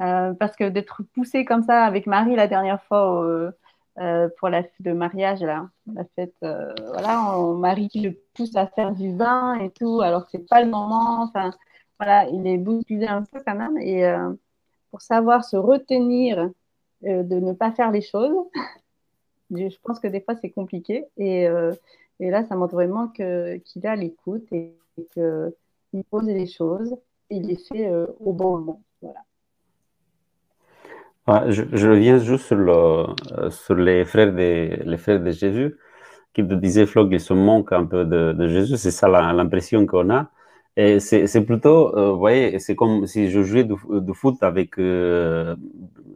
Euh, 0.00 0.34
parce 0.34 0.56
que 0.56 0.68
d'être 0.68 1.02
poussé 1.14 1.44
comme 1.44 1.62
ça 1.62 1.84
avec 1.84 2.06
Marie 2.06 2.34
la 2.34 2.46
dernière 2.48 2.82
fois 2.84 3.24
euh, 3.98 4.28
pour 4.38 4.48
la 4.48 4.62
fête 4.62 4.72
de 4.80 4.92
mariage, 4.92 5.40
là, 5.40 5.68
la 5.92 6.04
fête, 6.16 6.34
euh, 6.42 6.72
voilà, 6.92 7.36
Marie 7.56 7.88
qui 7.88 8.00
le 8.00 8.18
pousse 8.34 8.56
à 8.56 8.66
faire 8.66 8.92
du 8.92 9.14
vin 9.16 9.54
et 9.54 9.70
tout, 9.70 10.00
alors 10.00 10.24
que 10.24 10.32
c'est 10.32 10.48
pas 10.48 10.62
le 10.62 10.70
moment. 10.70 11.22
Enfin, 11.22 11.50
voilà, 11.98 12.26
il 12.28 12.46
est 12.46 12.58
bousculé 12.58 13.06
un 13.06 13.22
peu 13.22 13.40
quand 13.46 13.54
même. 13.54 13.78
Et 13.78 14.04
pour 14.90 15.02
savoir 15.02 15.44
se 15.44 15.56
retenir 15.56 16.50
euh, 17.04 17.22
de 17.22 17.36
ne 17.36 17.52
pas 17.52 17.72
faire 17.72 17.90
les 17.90 18.02
choses. 18.02 18.34
Je 19.50 19.76
pense 19.82 19.98
que 19.98 20.06
des 20.06 20.20
fois, 20.20 20.34
c'est 20.36 20.50
compliqué. 20.50 21.06
Et, 21.16 21.48
euh, 21.48 21.72
et, 22.20 22.30
là, 22.30 22.44
ça 22.44 22.54
montre 22.56 22.74
vraiment 22.74 23.08
qu'il 23.08 23.86
a 23.86 23.96
l'écoute 23.96 24.46
et, 24.52 24.76
qu'il 25.12 26.04
pose 26.10 26.26
les 26.26 26.46
choses 26.46 26.94
et 27.30 27.36
il 27.36 27.46
les 27.46 27.56
fait 27.56 27.88
euh, 27.88 28.06
au 28.20 28.32
bon 28.32 28.58
moment. 28.58 28.82
Voilà. 29.02 29.20
Je, 31.50 31.62
je, 31.72 31.88
reviens 31.88 32.18
juste 32.18 32.46
sur, 32.46 32.56
le, 32.56 33.06
sur 33.50 33.74
les, 33.74 34.04
frères 34.04 34.32
de, 34.32 34.82
les 34.84 34.98
frères 34.98 35.20
de 35.20 35.30
Jésus 35.30 35.76
qui 36.34 36.46
te 36.46 36.54
disaient, 36.54 36.86
Flo, 36.86 37.08
qu'ils 37.08 37.20
se 37.20 37.32
manquent 37.32 37.72
un 37.72 37.86
peu 37.86 38.04
de 38.04 38.48
Jésus. 38.48 38.76
C'est 38.76 38.90
ça 38.90 39.08
l'impression 39.08 39.86
qu'on 39.86 40.10
a. 40.10 40.30
Et 40.76 41.00
c'est 41.00 41.44
plutôt, 41.44 41.92
vous 42.12 42.18
voyez, 42.18 42.58
c'est 42.58 42.76
comme 42.76 43.06
si 43.06 43.30
je 43.30 43.42
jouais 43.42 43.64
du, 43.64 43.74
foot 44.14 44.36
avec 44.42 44.78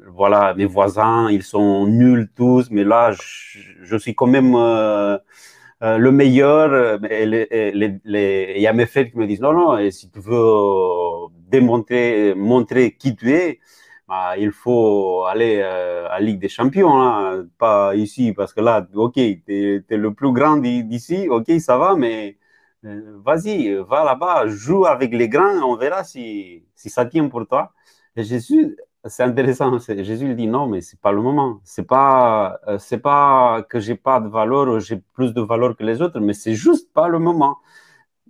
voilà, 0.09 0.55
mes 0.55 0.65
voisins, 0.65 1.29
ils 1.31 1.43
sont 1.43 1.87
nuls 1.87 2.29
tous, 2.35 2.71
mais 2.71 2.85
là, 2.85 3.13
je 3.13 3.97
suis 3.97 4.15
quand 4.15 4.27
même 4.29 4.55
le 4.55 6.11
meilleur. 6.11 7.01
Il 7.11 8.61
y 8.61 8.67
a 8.67 8.73
mes 8.73 8.87
frères 8.87 9.11
qui 9.11 9.19
me 9.19 9.27
disent 9.27 9.41
non, 9.41 9.53
non, 9.53 9.79
et 9.79 9.91
si 9.91 10.11
tu 10.11 10.21
veux 10.21 11.29
démontrer, 11.49 12.35
montrer 12.37 12.93
qui 12.97 13.17
tu 13.17 13.33
es, 13.33 13.61
bah, 14.09 14.37
il 14.39 14.53
faut 14.53 15.25
aller 15.25 15.63
à 15.63 16.21
Ligue 16.21 16.39
des 16.41 16.49
Champions, 16.49 16.97
hein, 16.97 17.47
pas 17.59 17.95
ici, 17.97 18.33
parce 18.33 18.53
que 18.53 18.61
là, 18.61 18.87
ok, 18.95 19.15
tu 19.15 19.85
es, 19.89 19.97
le 19.97 20.15
plus 20.15 20.33
grand 20.33 20.57
d'ici, 20.59 21.29
ok, 21.29 21.51
ça 21.61 21.79
va, 21.79 21.97
mais 21.97 22.37
vas-y, 22.85 23.75
va 23.75 24.05
là-bas, 24.05 24.47
joue 24.49 24.87
avec 24.87 25.13
les 25.13 25.29
grands, 25.29 25.63
on 25.65 25.77
verra 25.77 26.05
si, 26.05 26.65
si 26.75 26.91
ça 26.91 27.07
tient 27.07 27.29
pour 27.29 27.47
toi. 27.47 27.73
Et 28.17 28.23
Jésus, 28.25 28.77
c'est 29.07 29.23
intéressant. 29.23 29.79
Jésus 29.79 30.35
dit 30.35 30.47
non, 30.47 30.67
mais 30.67 30.81
c'est 30.81 31.01
pas 31.01 31.13
le 31.13 31.21
moment. 31.23 31.61
C'est 31.65 31.87
pas, 31.87 32.59
euh, 32.69 32.79
pas 33.03 33.63
que 33.69 33.81
j'ai 33.81 33.97
pas 33.97 34.21
de 34.21 34.29
valeur 34.29 34.69
ou 34.69 34.81
j'ai 34.81 34.97
plus 35.13 35.35
de 35.35 35.41
valeur 35.43 35.77
que 35.77 35.85
les 35.85 36.01
autres, 36.03 36.21
mais 36.21 36.33
c'est 36.33 36.55
juste 36.55 36.93
pas 36.93 37.09
le 37.09 37.19
moment. 37.19 37.59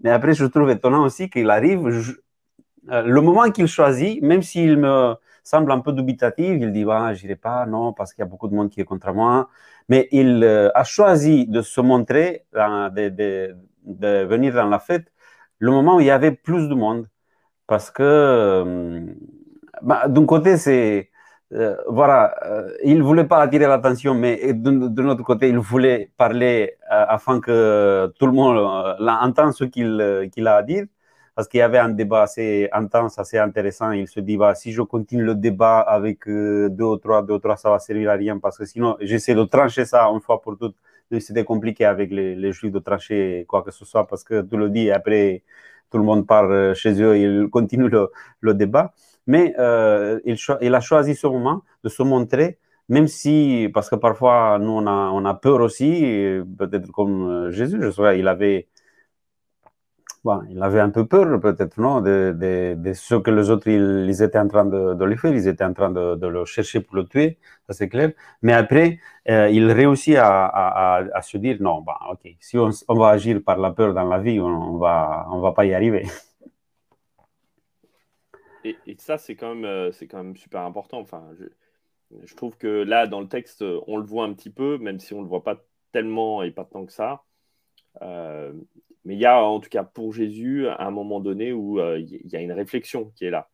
Mais 0.02 0.10
après, 0.10 0.34
je 0.34 0.44
trouve 0.46 0.70
étonnant 0.70 1.04
aussi 1.04 1.30
qu'il 1.30 1.50
arrive, 1.50 1.86
euh, 2.90 3.02
le 3.02 3.20
moment 3.20 3.50
qu'il 3.50 3.66
choisit, 3.66 4.22
même 4.22 4.42
s'il 4.42 4.76
me 4.78 5.14
semble 5.42 5.72
un 5.72 5.80
peu 5.80 5.92
dubitatif, 5.92 6.58
il 6.60 6.72
dit 6.72 6.84
bah, 6.84 7.14
j'irai 7.14 7.36
pas, 7.36 7.66
non, 7.66 7.92
parce 7.92 8.12
qu'il 8.12 8.22
y 8.22 8.26
a 8.26 8.28
beaucoup 8.28 8.48
de 8.48 8.54
monde 8.54 8.70
qui 8.70 8.80
est 8.80 8.84
contre 8.84 9.12
moi. 9.12 9.48
Mais 9.88 10.08
il 10.12 10.42
euh, 10.44 10.70
a 10.74 10.84
choisi 10.84 11.46
de 11.46 11.62
se 11.62 11.80
montrer, 11.80 12.46
de, 12.52 13.08
de, 13.10 13.56
de, 13.84 14.24
venir 14.24 14.54
dans 14.54 14.68
la 14.68 14.78
fête, 14.78 15.12
le 15.58 15.70
moment 15.70 15.96
où 15.96 16.00
il 16.00 16.06
y 16.06 16.10
avait 16.10 16.32
plus 16.32 16.68
de 16.68 16.74
monde, 16.74 17.08
parce 17.66 17.90
que 17.90 19.14
bah, 19.82 20.08
d'un 20.08 20.26
côté, 20.26 20.56
c'est. 20.56 21.10
Euh, 21.52 21.76
voilà, 21.88 22.34
euh, 22.46 22.70
il 22.84 22.98
ne 22.98 23.02
voulait 23.02 23.24
pas 23.24 23.40
attirer 23.42 23.66
l'attention, 23.66 24.14
mais 24.14 24.52
de, 24.54 25.02
l'autre 25.02 25.22
côté, 25.22 25.48
il 25.50 25.58
voulait 25.58 26.10
parler 26.16 26.76
euh, 26.92 27.04
afin 27.08 27.40
que 27.40 28.12
tout 28.18 28.26
le 28.26 28.32
monde 28.32 28.58
entende 28.98 29.52
ce 29.52 29.64
qu'il 29.64 30.48
a 30.48 30.56
à 30.56 30.62
dire. 30.62 30.86
Parce 31.34 31.48
qu'il 31.48 31.58
y 31.58 31.62
avait 31.62 31.78
un 31.78 31.88
débat 31.88 32.22
assez 32.22 32.68
intense, 32.72 33.18
assez 33.18 33.38
intéressant. 33.38 33.90
Il 33.90 34.06
se 34.08 34.20
dit, 34.20 34.36
bah, 34.36 34.54
si 34.54 34.72
je 34.72 34.82
continue 34.82 35.24
le 35.24 35.34
débat 35.34 35.80
avec 35.80 36.26
deux 36.28 36.84
ou 36.84 36.96
trois, 36.96 37.22
deux 37.22 37.34
ou 37.34 37.38
trois, 37.38 37.56
ça 37.56 37.70
va 37.70 37.78
servir 37.80 38.10
à 38.10 38.14
rien. 38.14 38.38
Parce 38.38 38.56
que 38.58 38.64
sinon, 38.64 38.96
j'essaie 39.00 39.34
de 39.34 39.44
trancher 39.44 39.84
ça 39.84 40.06
une 40.06 40.20
fois 40.20 40.40
pour 40.40 40.56
toutes. 40.58 40.76
C'était 41.20 41.44
compliqué 41.44 41.84
avec 41.84 42.10
les, 42.10 42.34
les, 42.34 42.52
juifs 42.52 42.72
de 42.72 42.78
trancher 42.78 43.44
quoi 43.48 43.62
que 43.62 43.70
ce 43.70 43.84
soit 43.84 44.06
parce 44.06 44.24
que 44.24 44.42
tu 44.42 44.56
le 44.56 44.70
dis 44.70 44.86
et 44.86 44.92
après, 44.92 45.42
tout 45.90 45.98
le 45.98 46.04
monde 46.04 46.26
part 46.26 46.74
chez 46.74 47.00
eux 47.02 47.16
ils 47.18 47.48
continuent 47.52 47.88
le, 47.88 48.10
le 48.40 48.54
débat. 48.54 48.94
Mais 49.26 49.54
euh, 49.58 50.20
il, 50.24 50.36
il, 50.60 50.74
a 50.74 50.80
choisi 50.80 51.14
ce 51.14 51.26
moment 51.26 51.62
de 51.82 51.88
se 51.88 52.02
montrer, 52.02 52.58
même 52.88 53.08
si, 53.08 53.70
parce 53.72 53.88
que 53.88 53.96
parfois, 53.96 54.58
nous, 54.60 54.70
on 54.70 54.86
a, 54.86 55.10
on 55.12 55.24
a 55.24 55.34
peur 55.34 55.60
aussi, 55.60 56.02
peut-être 56.58 56.90
comme 56.92 57.28
euh, 57.30 57.50
Jésus, 57.50 57.78
je 57.80 57.90
sais, 57.90 58.18
il 58.18 58.28
avait, 58.28 58.68
bon, 60.24 60.42
il 60.50 60.62
avait 60.62 60.80
un 60.80 60.90
peu 60.90 61.06
peur, 61.06 61.40
peut-être, 61.40 61.78
non, 61.78 62.00
de, 62.00 62.92
ce 62.94 63.14
que 63.16 63.30
les 63.30 63.50
autres, 63.50 63.68
ils, 63.68 64.22
étaient 64.22 64.38
en 64.38 64.48
train 64.48 64.64
de, 64.64 64.94
de, 64.94 65.04
le 65.04 65.16
faire, 65.16 65.32
ils 65.34 65.46
étaient 65.48 65.64
en 65.64 65.74
train 65.74 65.90
de, 65.90 66.26
le 66.26 66.44
chercher 66.44 66.80
pour 66.80 66.96
le 66.96 67.04
tuer, 67.06 67.38
ça 67.66 67.74
c'est 67.74 67.88
clair. 67.88 68.12
Mais 68.42 68.52
après, 68.52 68.98
euh, 69.28 69.48
il 69.50 69.70
réussit 69.70 70.16
à, 70.18 71.20
se 71.22 71.36
dire, 71.38 71.58
non, 71.60 71.82
bah, 71.82 71.98
ok, 72.10 72.34
si 72.40 72.58
on, 72.58 72.70
va 72.94 73.08
agir 73.10 73.40
par 73.44 73.58
la 73.58 73.70
peur 73.72 73.94
dans 73.94 74.08
la 74.08 74.18
vie, 74.18 74.40
on 74.40 74.46
on 74.46 75.40
va 75.40 75.52
pas 75.54 75.64
y 75.66 75.74
arriver. 75.74 76.06
et, 78.64 78.96
ça, 78.98 79.18
c'est 79.18 79.36
quand, 79.36 79.54
même, 79.54 79.64
euh, 79.64 79.92
c'est 79.92 80.06
quand 80.06 80.22
même 80.22 80.36
super 80.36 80.62
important. 80.62 80.98
Enfin, 81.00 81.24
je, 82.24 82.34
trouve 82.34 82.56
que 82.56 82.82
là, 82.82 83.06
dans 83.06 83.20
le 83.20 83.28
texte, 83.28 83.64
on 83.86 83.96
le 83.98 84.04
voit 84.04 84.24
un 84.24 84.32
petit 84.32 84.50
peu, 84.50 84.78
même 84.78 85.00
si 85.00 85.14
on 85.14 85.18
ne 85.18 85.22
le 85.22 85.28
voit 85.28 85.44
pas 85.44 85.62
tellement 85.92 86.42
et 86.42 86.50
pas 86.50 86.64
tant 86.64 86.86
que 86.86 86.92
ça. 86.92 87.24
Euh, 88.02 88.52
mais 89.04 89.14
il 89.14 89.20
y 89.20 89.26
a 89.26 89.42
en 89.42 89.60
tout 89.60 89.68
cas 89.68 89.84
pour 89.84 90.12
Jésus 90.12 90.66
un 90.68 90.90
moment 90.90 91.20
donné 91.20 91.52
où 91.52 91.80
euh, 91.80 91.98
il 91.98 92.26
y 92.26 92.36
a 92.36 92.40
une 92.40 92.52
réflexion 92.52 93.12
qui 93.16 93.26
est 93.26 93.30
là. 93.30 93.50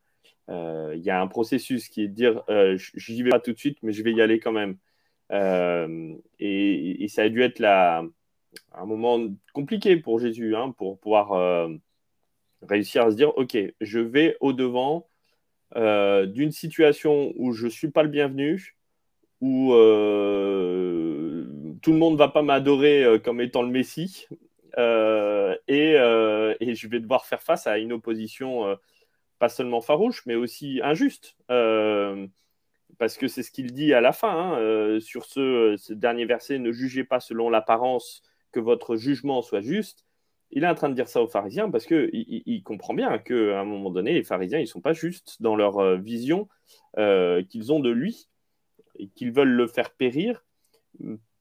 Il 0.49 1.01
y 1.03 1.11
a 1.11 1.21
un 1.21 1.29
processus 1.29 1.89
qui 1.89 2.03
est 2.03 2.09
de 2.09 2.15
dire 2.15 2.43
j'y 2.97 3.23
vais 3.23 3.31
pas 3.31 3.39
tout 3.39 3.53
de 3.53 3.59
suite, 3.59 3.79
mais 3.83 3.93
je 3.93 4.03
vais 4.03 4.13
y 4.13 4.21
aller 4.21 4.41
quand 4.41 4.53
même. 4.53 4.79
Et, 6.41 7.07
ça 7.09 7.23
a 7.23 7.29
dû 7.29 7.41
être 7.43 7.61
là, 7.61 8.05
un 8.73 8.87
moment 8.87 9.29
compliqué 9.53 9.97
pour 9.97 10.19
Jésus 10.19 10.57
hein, 10.57 10.75
pour 10.77 10.99
pouvoir 10.99 11.71
réussir 12.63 13.05
à 13.05 13.11
se 13.11 13.17
dire, 13.17 13.37
OK, 13.39 13.57
je 13.81 13.99
vais 14.01 14.37
au-devant 14.41 15.07
euh, 15.77 16.27
d'une 16.27 16.51
situation 16.51 17.33
où 17.37 17.53
je 17.53 17.67
ne 17.67 17.71
suis 17.71 17.91
pas 17.91 18.03
le 18.03 18.09
bienvenu, 18.09 18.77
où 19.41 19.73
euh, 19.73 21.45
tout 21.81 21.93
le 21.93 21.99
monde 21.99 22.15
ne 22.15 22.19
va 22.19 22.29
pas 22.29 22.43
m'adorer 22.43 23.05
euh, 23.05 23.19
comme 23.19 23.41
étant 23.41 23.63
le 23.63 23.71
Messie, 23.71 24.27
et, 25.69 25.93
et, 26.61 26.75
je 26.75 26.89
vais 26.89 27.01
devoir 27.01 27.27
faire 27.27 27.43
face 27.43 27.67
à 27.67 27.79
une 27.79 27.93
opposition 27.93 28.77
pas 29.39 29.49
seulement 29.49 29.81
farouche, 29.81 30.25
mais 30.27 30.35
aussi 30.35 30.81
injuste. 30.83 31.37
parce 32.99 33.17
que 33.17 33.29
c'est 33.29 33.43
ce 33.43 33.51
qu'il 33.51 33.73
dit 33.73 33.95
à 33.95 34.01
la 34.01 34.13
fin, 34.13 34.55
hein, 34.55 35.01
sur 35.01 35.25
ce, 35.25 35.93
dernier 35.93 36.25
verset, 36.25 36.59
ne 36.59 36.73
jugez 36.73 37.05
pas 37.05 37.21
selon 37.21 37.51
l'apparence 37.51 38.23
que 38.53 38.61
votre 38.61 38.97
jugement 38.97 39.43
soit 39.43 39.61
juste, 39.61 40.05
il 40.51 40.65
est 40.65 40.69
en 40.69 40.75
train 40.75 40.89
de 40.89 40.95
dire 40.95 41.09
ça 41.09 41.23
aux 41.23 41.29
pharisiens 41.29 41.71
parce 41.71 41.87
qu'il 41.87 42.11
il, 42.13 42.63
comprend 42.63 42.95
bien 42.95 43.19
qu'à 43.19 43.61
un 43.61 43.65
moment 43.65 43.91
donné, 43.91 44.13
les 44.13 44.25
pharisiens, 44.25 44.59
ils 44.59 44.63
ne 44.63 44.67
sont 44.67 44.81
pas 44.81 44.93
justes 44.93 45.41
dans 45.41 45.55
leur 45.55 45.79
euh, 45.79 45.97
vision 45.97 46.49
euh, 46.99 47.43
qu'ils 47.45 47.73
ont 47.73 47.81
de 47.81 47.91
lui 47.91 48.29
et 48.99 49.09
qu'ils 49.09 49.33
veulent 49.33 49.49
le 49.49 49.67
faire 49.67 49.91
périr. 49.91 50.45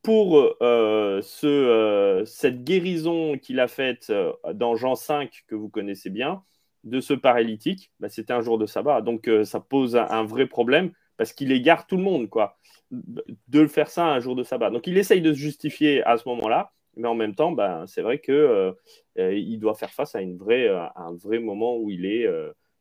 Pour 0.01 0.57
euh, 0.61 1.21
ce, 1.21 2.23
cette 2.25 2.63
guérison 2.63 3.37
qu'il 3.37 3.59
a 3.59 3.67
faite 3.67 4.11
dans 4.53 4.75
Jean 4.75 4.95
5, 4.95 5.43
que 5.47 5.55
vous 5.55 5.69
connaissez 5.69 6.09
bien, 6.09 6.43
de 6.85 7.01
ce 7.01 7.13
paralytique, 7.13 7.91
bah, 7.99 8.07
c'était 8.09 8.33
un 8.33 8.41
jour 8.41 8.57
de 8.57 8.65
sabbat. 8.65 9.01
Donc 9.01 9.29
ça 9.43 9.59
pose 9.59 9.95
un, 9.95 10.23
vrai 10.23 10.45
problème 10.45 10.91
parce 11.17 11.33
qu'il 11.33 11.51
égare 11.51 11.85
tout 11.85 11.97
le 11.97 12.03
monde, 12.03 12.29
quoi, 12.29 12.57
de 12.91 13.67
faire 13.67 13.89
ça 13.89 14.05
un 14.05 14.19
jour 14.19 14.35
de 14.35 14.43
sabbat. 14.43 14.69
Donc 14.69 14.87
il 14.87 14.97
essaye 14.97 15.21
de 15.21 15.33
se 15.33 15.37
justifier 15.37 16.01
à 16.03 16.17
ce 16.17 16.27
moment-là 16.29 16.71
mais 16.99 17.07
en 17.07 17.15
même 17.15 17.35
temps, 17.35 17.51
ben, 17.51 17.85
c'est 17.87 18.01
vrai 18.01 18.19
qu'il 18.19 18.33
euh, 18.33 18.71
euh, 19.17 19.33
il 19.33 19.59
doit 19.59 19.73
faire 19.73 19.91
face 19.91 20.15
à, 20.15 20.21
une 20.21 20.37
vraie, 20.37 20.67
euh, 20.67 20.83
un 20.95 21.15
vrai 21.15 21.39
moment 21.39 21.77
où 21.77 21.89
il 21.89 22.05
est 22.05 22.27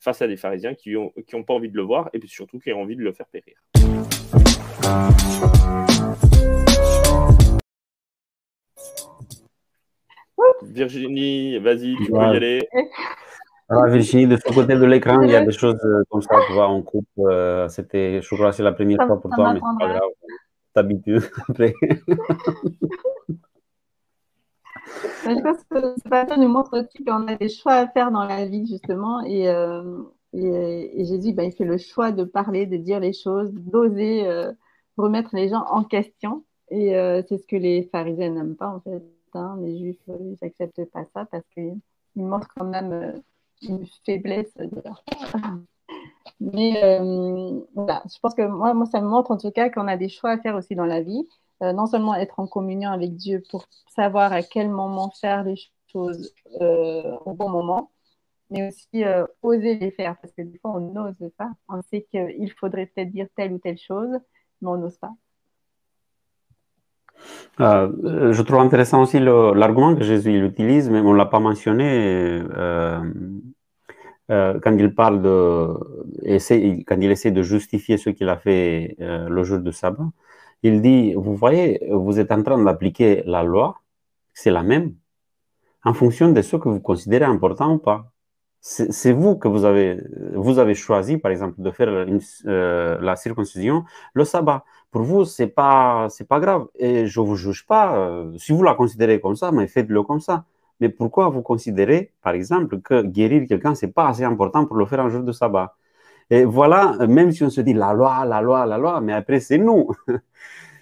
face 0.01 0.23
à 0.23 0.27
des 0.27 0.37
pharisiens 0.37 0.75
qui 0.75 0.93
n'ont 0.93 1.13
qui 1.27 1.35
ont 1.35 1.43
pas 1.43 1.55
envie 1.55 1.71
de 1.71 1.77
le 1.77 1.83
voir 1.83 2.09
et 2.13 2.19
puis 2.19 2.29
surtout 2.29 2.59
qui 2.59 2.73
ont 2.73 2.83
envie 2.83 2.97
de 2.97 3.03
le 3.03 3.13
faire 3.13 3.27
périr. 3.27 3.57
Virginie, 10.63 11.59
vas-y, 11.59 11.97
tu 11.97 12.11
peux 12.11 12.19
y 12.19 12.21
aller. 12.21 12.69
Alors, 13.69 13.87
Virginie, 13.87 14.27
de 14.27 14.37
ce 14.37 14.53
côté 14.53 14.77
de 14.77 14.85
l'écran, 14.85 15.21
il 15.23 15.31
y 15.31 15.37
a 15.37 15.45
des 15.45 15.53
choses 15.53 15.79
comme 16.11 16.23
ça, 16.23 16.37
tu 16.47 16.53
vois, 16.53 16.69
en 16.69 16.83
coupe. 16.83 17.09
C'était, 17.69 18.21
je 18.23 18.35
crois, 18.35 18.53
c'est 18.53 18.63
la 18.63 18.73
première 18.73 19.07
fois 19.07 19.21
pour 19.21 19.31
toi, 19.31 19.53
mais 19.53 19.61
c'est 19.61 19.87
pas 19.87 19.93
grave. 19.93 20.11
T'habitues 20.75 21.21
après. 21.49 21.75
je 25.25 25.43
pense 25.43 25.65
que 25.71 25.95
ce 26.03 26.09
passage 26.09 26.39
nous 26.39 26.49
montre 26.49 26.79
aussi 26.79 27.05
qu'on 27.05 27.27
a 27.27 27.37
des 27.37 27.49
choix 27.49 27.75
à 27.75 27.89
faire 27.89 28.11
dans 28.11 28.25
la 28.25 28.47
vie, 28.47 28.67
justement. 28.67 29.23
Et, 29.25 29.49
euh, 29.49 30.03
et, 30.33 31.05
Jésus, 31.05 31.33
ben, 31.33 31.45
il 31.45 31.53
fait 31.53 31.65
le 31.65 31.79
choix 31.79 32.13
de 32.13 32.25
parler, 32.25 32.67
de 32.67 32.77
dire 32.77 33.01
les 33.01 33.13
choses, 33.13 33.53
d'oser 33.53 34.27
euh, 34.27 34.53
remettre 34.97 35.35
les 35.35 35.49
gens 35.49 35.65
en 35.71 35.85
question. 35.85 36.45
Et 36.71 36.97
euh, 36.97 37.23
c'est 37.29 37.39
ce 37.39 37.47
que 37.47 37.57
les 37.57 37.89
pharisiens 37.91 38.31
n'aiment 38.31 38.57
pas, 38.57 38.69
en 38.69 38.81
fait. 38.81 39.03
Hein. 39.35 39.59
Les 39.63 39.79
juifs, 39.79 40.01
ils 40.09 40.37
n'acceptent 40.43 40.85
pas 40.87 41.05
ça 41.15 41.25
parce 41.27 41.45
qu'ils 41.55 41.81
montrent 42.17 42.49
quand 42.57 42.67
même 42.67 43.23
une 43.63 43.87
faiblesse 44.05 44.53
Mais 46.41 47.01
voilà, 47.75 48.03
je 48.13 48.19
pense 48.21 48.35
que 48.35 48.47
moi, 48.47 48.75
ça 48.87 49.01
me 49.01 49.09
montre 49.09 49.31
en 49.31 49.39
tout 49.39 49.51
cas 49.51 49.71
qu'on 49.71 49.89
a 49.89 49.97
des 49.97 50.09
choix 50.09 50.31
à 50.31 50.39
faire 50.39 50.57
aussi 50.57 50.75
dans 50.75 50.87
la 50.87 51.03
vie. 51.03 51.27
Euh, 51.63 51.73
non 51.73 51.87
seulement 51.87 52.15
être 52.15 52.39
en 52.39 52.47
communion 52.47 52.91
avec 52.91 53.17
Dieu 53.17 53.43
pour 53.51 53.67
savoir 53.89 54.33
à 54.33 54.43
quel 54.43 54.71
moment 54.71 55.11
faire 55.11 55.43
les 55.43 55.57
choses 55.93 56.33
euh, 56.61 57.17
au 57.25 57.35
bon 57.35 57.49
moment, 57.51 57.91
mais 58.51 58.69
aussi 58.69 59.05
euh, 59.05 59.27
oser 59.43 59.77
les 59.77 59.91
faire, 59.91 60.17
parce 60.21 60.33
que 60.35 60.43
des 60.43 60.59
fois, 60.59 60.73
on 60.77 60.81
n'ose 60.81 61.17
pas. 61.37 61.51
On 61.69 61.83
sait 61.83 62.07
qu'il 62.11 62.53
faudrait 62.53 62.87
peut-être 62.87 63.11
dire 63.11 63.27
telle 63.37 63.53
ou 63.53 63.59
telle 63.59 63.79
chose, 63.79 64.19
mais 64.61 64.69
on 64.69 64.77
n'ose 64.77 64.99
pas. 64.99 65.13
Je 67.59 68.43
trouve 68.43 68.61
intéressant 68.61 69.03
aussi 69.03 69.19
l'argument 69.21 69.95
que 69.95 70.05
Jésus 70.05 70.45
utilise, 70.45 70.91
mais 70.91 71.01
on 71.01 71.13
ne 71.13 71.19
l'a 71.19 71.27
pas 71.27 71.41
mentionné 71.41 72.41
quand 74.29 74.77
il 74.79 74.95
parle 74.95 75.23
de, 75.23 76.83
quand 76.87 77.01
il 77.01 77.11
essaie 77.11 77.31
de 77.31 77.43
justifier 77.43 77.97
ce 77.97 78.11
qu'il 78.11 78.29
a 78.29 78.37
fait 78.37 78.97
le 78.99 79.43
jour 79.45 79.59
du 79.59 79.73
sabbat. 79.73 80.09
Il 80.63 80.83
dit, 80.83 81.15
vous 81.15 81.37
voyez, 81.37 81.81
vous 81.91 82.19
êtes 82.19 82.33
en 82.33 82.43
train 82.43 82.63
d'appliquer 82.63 83.23
la 83.27 83.43
loi, 83.43 83.81
c'est 84.35 84.51
la 84.51 84.63
même, 84.63 84.95
en 85.85 85.95
fonction 85.95 86.31
de 86.33 86.43
ce 86.43 86.57
que 86.57 86.69
vous 86.69 86.81
considérez 86.81 87.25
important 87.25 87.75
ou 87.75 87.79
pas. 87.79 88.13
c'est 88.61 89.13
vous 89.13 89.37
que 89.37 89.49
vous 89.49 89.65
avez, 89.65 90.01
vous 90.35 90.59
avez 90.59 90.75
choisi, 90.75 91.17
par 91.19 91.31
exemple, 91.31 91.55
de 91.63 91.71
faire 91.71 91.89
euh, 91.89 92.99
la 93.01 93.17
circoncision 93.17 93.85
le 94.15 94.25
sabbat. 94.25 94.65
Pour 94.91 95.03
vous, 95.03 95.25
c'est 95.25 95.49
pas, 95.49 96.09
pas 96.29 96.41
grave. 96.41 96.67
Et 96.79 97.07
je 97.07 97.21
vous 97.21 97.37
juge 97.37 97.67
pas. 97.67 97.97
Euh, 97.97 98.37
si 98.39 98.53
vous 98.53 98.63
la 98.63 98.75
considérez 98.75 99.21
comme 99.21 99.37
ça, 99.37 99.53
mais 99.53 99.67
faites-le 99.67 100.03
comme 100.03 100.21
ça. 100.21 100.45
Mais 100.81 100.89
pourquoi 100.89 101.29
vous 101.29 101.43
considérez, 101.43 102.13
par 102.23 102.35
exemple, 102.35 102.81
que 102.81 103.03
guérir 103.03 103.47
quelqu'un, 103.49 103.75
c'est 103.75 103.89
pas 103.93 104.09
assez 104.09 104.25
important 104.25 104.65
pour 104.67 104.77
le 104.77 104.87
faire 104.87 105.01
un 105.01 105.09
jour 105.11 105.23
de 105.23 105.33
sabbat? 105.33 105.77
Et 106.31 106.45
voilà, 106.45 106.97
même 107.07 107.33
si 107.33 107.43
on 107.45 107.51
se 107.51 107.61
dit 107.63 107.75
la 107.75 107.93
loi, 107.95 108.25
la 108.27 108.41
loi, 108.43 108.67
la 108.67 108.79
loi, 108.79 109.01
mais 109.01 109.13
après, 109.15 109.41
c'est 109.41 109.59
nous. 109.59 109.89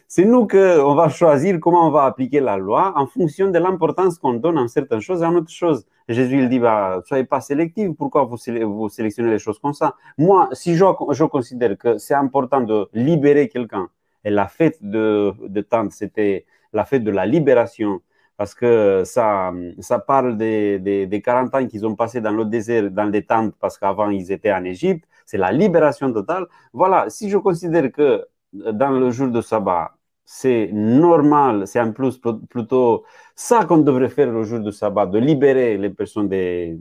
C'est 0.09 0.25
nous 0.25 0.47
qu'on 0.47 0.95
va 0.95 1.09
choisir 1.09 1.59
comment 1.61 1.89
on 1.89 1.91
va 1.91 2.05
appliquer 2.05 2.39
la 2.39 2.57
loi 2.57 2.93
en 2.97 3.07
fonction 3.09 3.51
de 3.51 3.59
l'importance 3.59 4.19
qu'on 4.19 4.35
donne 4.35 4.57
à 4.57 4.69
certaines 4.69 5.01
choses 5.01 5.21
et 5.23 5.25
à 5.25 5.31
autre 5.31 5.51
chose. 5.51 5.85
Jésus, 6.09 6.39
il 6.39 6.49
dit, 6.49 6.61
bah, 6.61 7.03
soyez 7.07 7.25
pas 7.25 7.41
sélectif, 7.41 7.91
pourquoi 7.99 8.25
vous, 8.25 8.37
vous 8.67 8.89
sélectionnez 8.89 9.31
les 9.31 9.41
choses 9.41 9.59
comme 9.59 9.75
ça? 9.75 9.97
Moi, 10.17 10.49
si 10.53 10.77
je, 10.77 10.85
je 11.11 11.25
considère 11.25 11.77
que 11.77 11.99
c'est 11.99 12.15
important 12.15 12.61
de 12.61 12.89
libérer 12.93 13.49
quelqu'un, 13.49 13.89
et 14.27 14.31
la 14.31 14.49
fête 14.49 14.79
de, 14.83 15.33
de 15.49 15.65
c'était 15.91 16.47
la 16.73 16.85
fête 16.85 17.05
de 17.05 17.11
la 17.13 17.27
libération, 17.27 18.03
parce 18.37 18.55
que 18.55 19.03
ça, 19.07 19.53
ça 19.81 19.99
parle 20.01 20.37
des, 20.37 20.79
des, 20.81 21.07
des 21.07 21.23
40 21.23 21.55
ans 21.55 21.67
qu'ils 21.67 21.87
ont 21.87 21.95
passé 21.97 22.21
dans 22.21 22.33
le 22.33 22.45
désert, 22.45 22.91
dans 22.91 23.05
les 23.11 23.25
tentes, 23.25 23.55
parce 23.61 23.79
qu'avant 23.79 24.11
ils 24.11 24.33
étaient 24.33 24.53
en 24.53 24.65
Égypte, 24.65 25.07
c'est 25.25 25.39
la 25.39 25.53
libération 25.53 26.13
totale. 26.13 26.47
Voilà, 26.73 27.09
si 27.11 27.31
je 27.31 27.39
considère 27.39 27.91
que 27.93 28.27
dans 28.53 28.91
le 28.91 29.11
jour 29.11 29.29
de 29.29 29.41
sabbat, 29.41 29.93
c'est 30.25 30.71
normal, 30.73 31.67
c'est 31.69 31.81
en 31.81 31.93
plus 31.93 32.21
plutôt 32.51 33.05
ça 33.37 33.65
qu'on 33.65 33.79
devrait 33.79 34.09
faire 34.09 34.31
le 34.33 34.43
jour 34.45 34.61
de 34.61 34.71
sabbat, 34.73 35.07
de 35.07 35.19
libérer 35.19 35.79
les 35.79 35.91
personnes 35.91 36.29
de, 36.29 36.77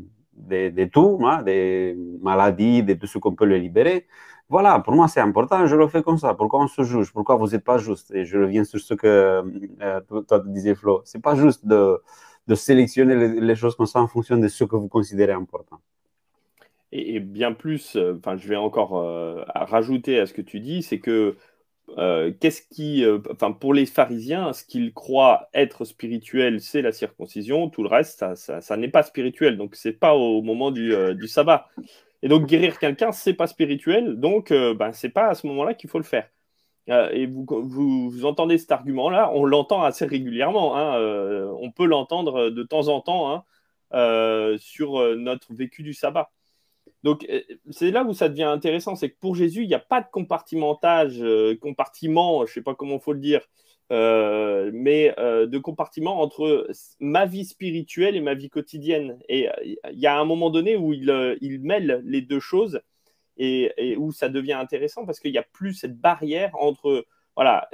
de, 0.70 0.86
tout, 0.86 1.20
hein, 1.24 1.42
des 1.44 1.96
maladies, 2.22 2.84
de 2.84 2.94
tout 2.96 3.08
ce 3.08 3.18
qu'on 3.20 3.36
peut 3.36 3.46
les 3.46 3.60
libérer. 3.60 4.08
Voilà, 4.50 4.80
pour 4.80 4.94
moi 4.94 5.08
c'est 5.08 5.22
important, 5.22 5.66
je 5.66 5.76
le 5.76 5.88
fais 5.88 6.04
comme 6.04 6.20
ça. 6.20 6.36
Pourquoi 6.36 6.62
on 6.64 6.68
se 6.68 6.84
juge? 6.84 7.12
Pourquoi 7.12 7.36
vous 7.36 7.48
n'êtes 7.50 7.64
pas 7.64 7.80
juste? 7.80 8.12
Et 8.14 8.26
je 8.26 8.38
reviens 8.38 8.64
sur 8.64 8.80
ce 8.80 8.94
que 8.94 9.44
euh, 9.82 10.02
toi 10.28 10.40
disais 10.46 10.76
Flo. 10.76 11.02
C'est 11.04 11.22
pas 11.22 11.36
juste 11.36 11.66
de, 11.66 12.00
sélectionner 12.54 13.16
les, 13.40 13.56
choses 13.56 13.76
comme 13.76 13.88
ça 13.88 14.02
en 14.02 14.08
fonction 14.08 14.38
de 14.38 14.48
ce 14.48 14.64
que 14.64 14.76
vous 14.76 14.88
considérez 14.88 15.32
important. 15.32 15.80
Et, 16.92 17.20
bien 17.20 17.54
plus, 17.54 17.96
euh, 17.96 18.20
je 18.38 18.48
vais 18.48 18.56
encore 18.56 18.98
euh, 18.98 19.44
rajouter 19.48 20.20
à 20.20 20.28
ce 20.28 20.34
que 20.34 20.44
tu 20.44 20.60
dis, 20.60 20.84
c'est 20.84 21.00
que 21.00 21.36
qu'est-ce 22.40 22.62
qui, 22.70 23.04
pour 23.60 23.74
les 23.74 23.86
pharisiens, 23.86 24.54
ce 24.54 24.64
qu'ils 24.64 24.94
croient 24.94 25.50
être 25.54 25.86
spirituel, 25.86 26.62
c'est 26.62 26.82
la 26.82 26.92
circoncision. 26.92 27.70
Tout 27.70 27.84
le 27.84 27.90
reste, 27.90 28.26
ça, 28.36 28.78
n'est 28.78 28.90
pas 28.90 29.04
spirituel. 29.04 29.58
Donc, 29.58 29.76
c'est 29.76 29.94
pas 29.94 30.14
au 30.16 30.42
moment 30.42 30.72
du 30.72 31.28
sabbat. 31.28 31.68
Et 32.26 32.28
donc, 32.28 32.48
guérir 32.48 32.80
quelqu'un, 32.80 33.14
c'est 33.14 33.36
pas 33.36 33.48
spirituel. 33.48 34.20
Donc, 34.20 34.52
ben, 34.52 34.92
c'est 34.92 35.10
pas 35.10 35.28
à 35.28 35.36
ce 35.36 35.48
moment-là 35.48 35.74
qu'il 35.76 35.90
faut 35.90 36.00
le 36.00 36.04
faire. 36.04 36.28
et 36.88 37.28
vous, 37.28 37.46
vous, 37.48 38.26
entendez 38.26 38.58
cet 38.58 38.72
argument-là, 38.72 39.32
on 39.34 39.46
l'entend 39.46 39.84
assez 39.84 40.06
régulièrement. 40.06 40.76
Hein, 40.76 41.00
on 41.62 41.72
peut 41.72 41.86
l'entendre 41.86 42.50
de 42.50 42.64
temps 42.64 42.88
en 42.88 43.00
temps 43.02 43.46
hein, 43.92 44.58
sur 44.58 45.16
notre 45.16 45.54
vécu 45.54 45.84
du 45.84 45.94
sabbat. 45.94 46.32
Donc, 47.06 47.24
euh, 47.30 47.42
c'est 47.70 47.92
là 47.92 48.04
où 48.04 48.14
ça 48.14 48.30
devient 48.30 48.44
intéressant, 48.44 48.96
c'est 48.96 49.12
que 49.12 49.18
pour 49.20 49.36
Jésus, 49.36 49.62
il 49.62 49.68
n'y 49.68 49.76
a 49.76 49.80
pas 49.80 50.02
de 50.02 50.08
compartimentage, 50.12 51.22
euh, 51.22 51.56
compartiment, 51.56 52.48
je 52.48 52.52
ne 52.52 52.54
sais 52.56 52.62
pas 52.64 52.74
comment 52.74 53.00
faut 53.00 53.14
le 53.14 53.20
dire, 53.20 53.42
euh, 53.92 54.72
mais 54.74 55.14
de 55.18 55.58
compartiment 55.58 56.22
entre 56.22 56.68
ma 57.00 57.26
vie 57.26 57.46
spirituelle 57.46 58.16
et 58.16 58.22
ma 58.22 58.34
vie 58.34 58.50
quotidienne. 58.50 59.20
Et 59.30 59.48
il 59.64 60.00
y 60.00 60.08
a 60.08 60.20
un 60.20 60.26
moment 60.26 60.50
donné 60.50 60.76
où 60.76 60.94
il, 60.94 61.60
mêle 61.62 62.02
les 62.06 62.22
deux 62.22 62.40
choses 62.40 62.82
et, 63.38 63.96
où 63.98 64.12
ça 64.12 64.30
devient 64.30 64.54
intéressant 64.54 65.06
parce 65.06 65.20
qu'il 65.20 65.32
n'y 65.32 65.38
a 65.38 65.44
plus 65.44 65.74
cette 65.74 66.00
barrière 66.00 66.52
entre, 66.60 67.06
voilà, 67.36 67.70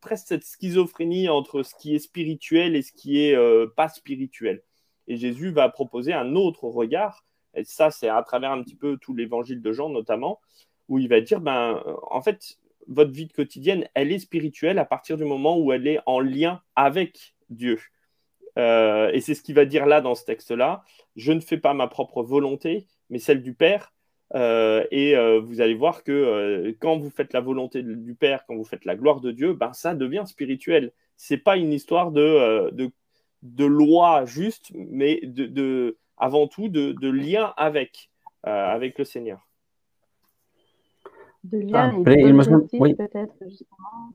presque 0.00 0.28
cette 0.28 0.44
schizophrénie 0.44 1.28
entre 1.28 1.62
ce 1.62 1.74
qui 1.74 1.94
est 1.94 2.00
spirituel 2.00 2.76
et 2.76 2.82
ce 2.82 2.92
qui 2.92 3.20
est 3.20 3.36
pas 3.76 3.88
spirituel. 3.88 4.62
Et 5.06 5.16
Jésus 5.16 5.50
va 5.50 5.68
proposer 5.70 6.12
un 6.12 6.34
autre 6.34 6.64
regard 6.64 7.24
et 7.54 7.64
ça, 7.64 7.90
c'est 7.90 8.08
à 8.08 8.22
travers 8.22 8.52
un 8.52 8.62
petit 8.62 8.76
peu 8.76 8.96
tout 8.98 9.14
l'évangile 9.14 9.60
de 9.60 9.72
Jean 9.72 9.88
notamment, 9.88 10.40
où 10.88 10.98
il 10.98 11.08
va 11.08 11.20
dire, 11.20 11.40
ben, 11.40 11.82
en 12.10 12.22
fait, 12.22 12.58
votre 12.88 13.12
vie 13.12 13.28
quotidienne, 13.28 13.86
elle 13.94 14.12
est 14.12 14.18
spirituelle 14.18 14.78
à 14.78 14.84
partir 14.84 15.16
du 15.16 15.24
moment 15.24 15.58
où 15.58 15.72
elle 15.72 15.86
est 15.86 16.00
en 16.06 16.20
lien 16.20 16.62
avec 16.74 17.34
Dieu. 17.50 17.78
Euh, 18.58 19.10
et 19.12 19.20
c'est 19.20 19.34
ce 19.34 19.42
qu'il 19.42 19.54
va 19.54 19.64
dire 19.64 19.86
là 19.86 20.00
dans 20.00 20.14
ce 20.14 20.24
texte-là. 20.24 20.82
Je 21.14 21.32
ne 21.32 21.40
fais 21.40 21.58
pas 21.58 21.74
ma 21.74 21.86
propre 21.86 22.22
volonté, 22.22 22.86
mais 23.10 23.18
celle 23.18 23.42
du 23.42 23.54
Père. 23.54 23.92
Euh, 24.34 24.84
et 24.90 25.16
euh, 25.16 25.40
vous 25.40 25.60
allez 25.60 25.74
voir 25.74 26.02
que 26.02 26.74
quand 26.80 26.98
vous 26.98 27.10
faites 27.10 27.32
la 27.32 27.40
volonté 27.40 27.82
du 27.82 28.14
Père, 28.14 28.44
quand 28.46 28.56
vous 28.56 28.64
faites 28.64 28.84
la 28.84 28.96
gloire 28.96 29.20
de 29.20 29.30
Dieu, 29.30 29.52
ben, 29.52 29.72
ça 29.72 29.94
devient 29.94 30.24
spirituel. 30.26 30.92
C'est 31.16 31.38
pas 31.38 31.56
une 31.56 31.72
histoire 31.72 32.10
de, 32.10 32.70
de, 32.70 32.90
de 33.42 33.64
loi 33.64 34.24
juste, 34.26 34.72
mais 34.74 35.20
de, 35.22 35.46
de 35.46 35.96
avant 36.18 36.48
tout 36.48 36.68
de, 36.68 37.08
lien 37.08 37.52
avec, 37.56 38.10
euh, 38.46 38.50
avec 38.50 38.98
le 38.98 39.04
Seigneur. 39.04 39.47
De 41.50 41.58
lien 41.58 41.92
et 41.92 42.02
de 42.02 42.94
peut-être 42.94 43.34
justement. 43.46 44.12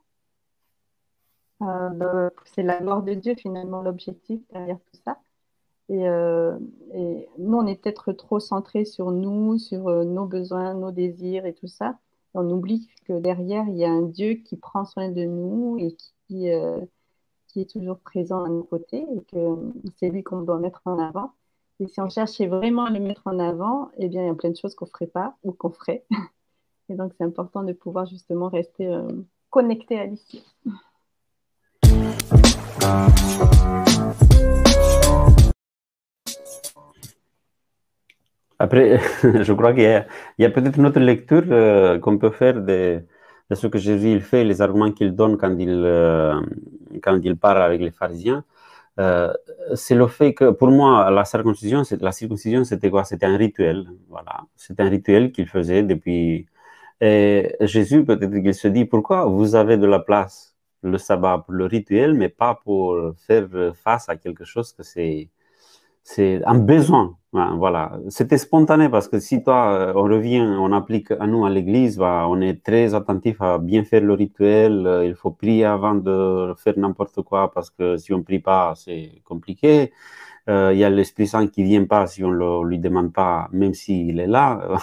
Euh, 1.61 2.29
c'est 2.45 2.63
la 2.63 2.79
gloire 2.79 3.03
de 3.03 3.13
Dieu 3.13 3.35
finalement 3.35 3.81
l'objectif 3.81 4.41
derrière 4.51 4.77
tout 4.77 4.99
ça. 5.05 5.19
Et, 5.89 6.07
euh, 6.07 6.57
et, 6.93 7.29
nous, 7.37 7.57
on 7.57 7.67
est 7.67 7.81
peut-être 7.81 8.11
trop 8.13 8.39
centré 8.39 8.85
sur 8.85 9.11
nous, 9.11 9.57
sur 9.57 9.89
nos 10.05 10.25
besoins, 10.25 10.73
nos 10.73 10.91
désirs 10.91 11.45
et 11.45 11.53
tout 11.53 11.67
ça. 11.67 11.97
On 12.33 12.49
oublie 12.49 12.89
que 13.05 13.19
derrière, 13.19 13.65
il 13.67 13.77
y 13.77 13.85
a 13.85 13.91
un 13.91 14.01
Dieu 14.01 14.35
qui 14.35 14.57
prend 14.57 14.85
soin 14.85 15.09
de 15.09 15.23
nous 15.23 15.77
et 15.79 15.95
qui, 16.27 16.49
qui 17.47 17.61
est 17.61 17.69
toujours 17.69 17.99
présent 17.99 18.43
à 18.43 18.49
nos 18.49 18.63
côtés 18.63 19.05
et 19.15 19.21
que 19.31 19.55
c'est 19.97 20.09
lui 20.09 20.23
qu'on 20.23 20.41
doit 20.41 20.59
mettre 20.59 20.81
en 20.85 20.99
avant. 20.99 21.33
Et 21.79 21.87
si 21.87 22.01
on 22.01 22.09
cherchait 22.09 22.47
vraiment 22.47 22.85
à 22.85 22.89
le 22.89 22.99
mettre 22.99 23.23
en 23.25 23.39
avant, 23.39 23.89
eh 23.97 24.07
bien, 24.07 24.23
il 24.23 24.27
y 24.27 24.29
a 24.29 24.35
plein 24.35 24.49
de 24.49 24.55
choses 24.55 24.75
qu'on 24.75 24.85
ne 24.85 24.89
ferait 24.89 25.07
pas 25.07 25.35
ou 25.43 25.51
qu'on 25.51 25.71
ferait. 25.71 26.05
Et 26.93 26.95
donc, 26.95 27.11
c'est 27.17 27.23
important 27.23 27.63
de 27.63 27.73
pouvoir 27.73 28.05
justement 28.05 28.49
rester 28.49 28.85
euh, 28.85 29.07
connecté 29.49 29.99
à 29.99 30.05
l'ici. 30.05 30.45
Après, 38.59 38.99
je 39.23 39.53
crois 39.53 39.73
qu'il 39.73 40.05
y 40.37 40.45
a, 40.45 40.49
peut-être 40.51 40.77
une 40.77 40.85
autre 40.85 40.99
lecture 40.99 41.41
euh, 41.49 41.97
qu'on 41.97 42.19
peut 42.19 42.29
faire 42.29 42.61
de, 42.61 43.01
ce 43.51 43.65
que 43.65 43.79
Jésus 43.79 44.19
fait, 44.19 44.43
les 44.43 44.61
arguments 44.61 44.91
qu'il 44.91 45.15
donne 45.15 45.35
quand 45.37 45.57
il, 45.57 45.69
euh, 45.71 46.39
quand 47.01 47.19
il 47.23 47.37
parle 47.37 47.63
avec 47.63 47.81
les 47.81 47.89
pharisiens. 47.89 48.43
C'est 49.73 49.95
le 49.95 50.05
fait 50.05 50.35
que 50.35 50.51
pour 50.51 50.69
moi, 50.69 51.09
la 51.09 51.25
circoncision, 51.25 51.81
la 52.01 52.11
circoncision, 52.11 52.63
c'était 52.63 52.91
quoi? 52.91 53.03
C'était 53.03 53.25
un 53.25 53.37
rituel. 53.37 53.87
Voilà, 54.07 54.41
c'était 54.55 54.83
un 54.83 54.89
rituel 54.89 55.31
qu'il 55.31 55.47
faisait 55.47 55.81
depuis. 55.81 56.45
Et 57.05 57.55
Jésus, 57.61 58.05
peut-être 58.05 58.31
qu'il 58.41 58.53
se 58.53 58.67
dit 58.67 58.85
pourquoi 58.85 59.25
vous 59.25 59.55
avez 59.55 59.77
de 59.77 59.85
la 59.87 59.99
place? 59.99 60.55
Le 60.83 60.97
sabbat 60.97 61.39
pour 61.45 61.53
le 61.53 61.65
rituel, 61.65 62.13
mais 62.13 62.29
pas 62.29 62.55
pour 62.63 62.97
faire 63.27 63.47
face 63.75 64.09
à 64.09 64.17
quelque 64.17 64.45
chose 64.45 64.73
que 64.73 64.83
c'est 64.83 65.29
c'est 66.03 66.43
un 66.45 66.55
besoin. 66.59 67.17
Voilà, 67.33 67.97
c'était 68.09 68.37
spontané 68.37 68.89
parce 68.89 69.07
que 69.07 69.19
si 69.19 69.41
toi, 69.43 69.73
euh, 69.73 69.93
on 69.95 70.03
revient, 70.03 70.41
on 70.41 70.71
applique 70.71 71.09
à 71.11 71.25
nous 71.25 71.45
à 71.45 71.49
l'église, 71.49 71.97
bah, 71.97 72.27
on 72.29 72.39
est 72.41 72.63
très 72.63 72.93
attentif 72.93 73.41
à 73.41 73.57
bien 73.57 73.83
faire 73.83 74.01
le 74.03 74.13
rituel. 74.13 74.85
Euh, 74.85 75.05
il 75.05 75.15
faut 75.15 75.31
prier 75.31 75.65
avant 75.65 75.95
de 75.95 76.53
faire 76.57 76.77
n'importe 76.77 77.23
quoi 77.23 77.51
parce 77.51 77.71
que 77.71 77.97
si 77.97 78.13
on 78.13 78.21
prie 78.21 78.39
pas, 78.39 78.73
c'est 78.75 79.21
compliqué. 79.23 79.91
Euh, 80.49 80.73
il 80.73 80.79
y 80.79 80.83
a 80.83 80.89
l'Esprit 80.89 81.27
Saint 81.27 81.47
qui 81.47 81.63
vient 81.63 81.85
pas 81.85 82.05
si 82.05 82.21
on 82.23 82.31
ne 82.31 82.67
lui 82.67 82.77
demande 82.77 83.13
pas, 83.13 83.47
même 83.53 83.73
s'il 83.73 84.19
est 84.19 84.27
là. 84.27 84.77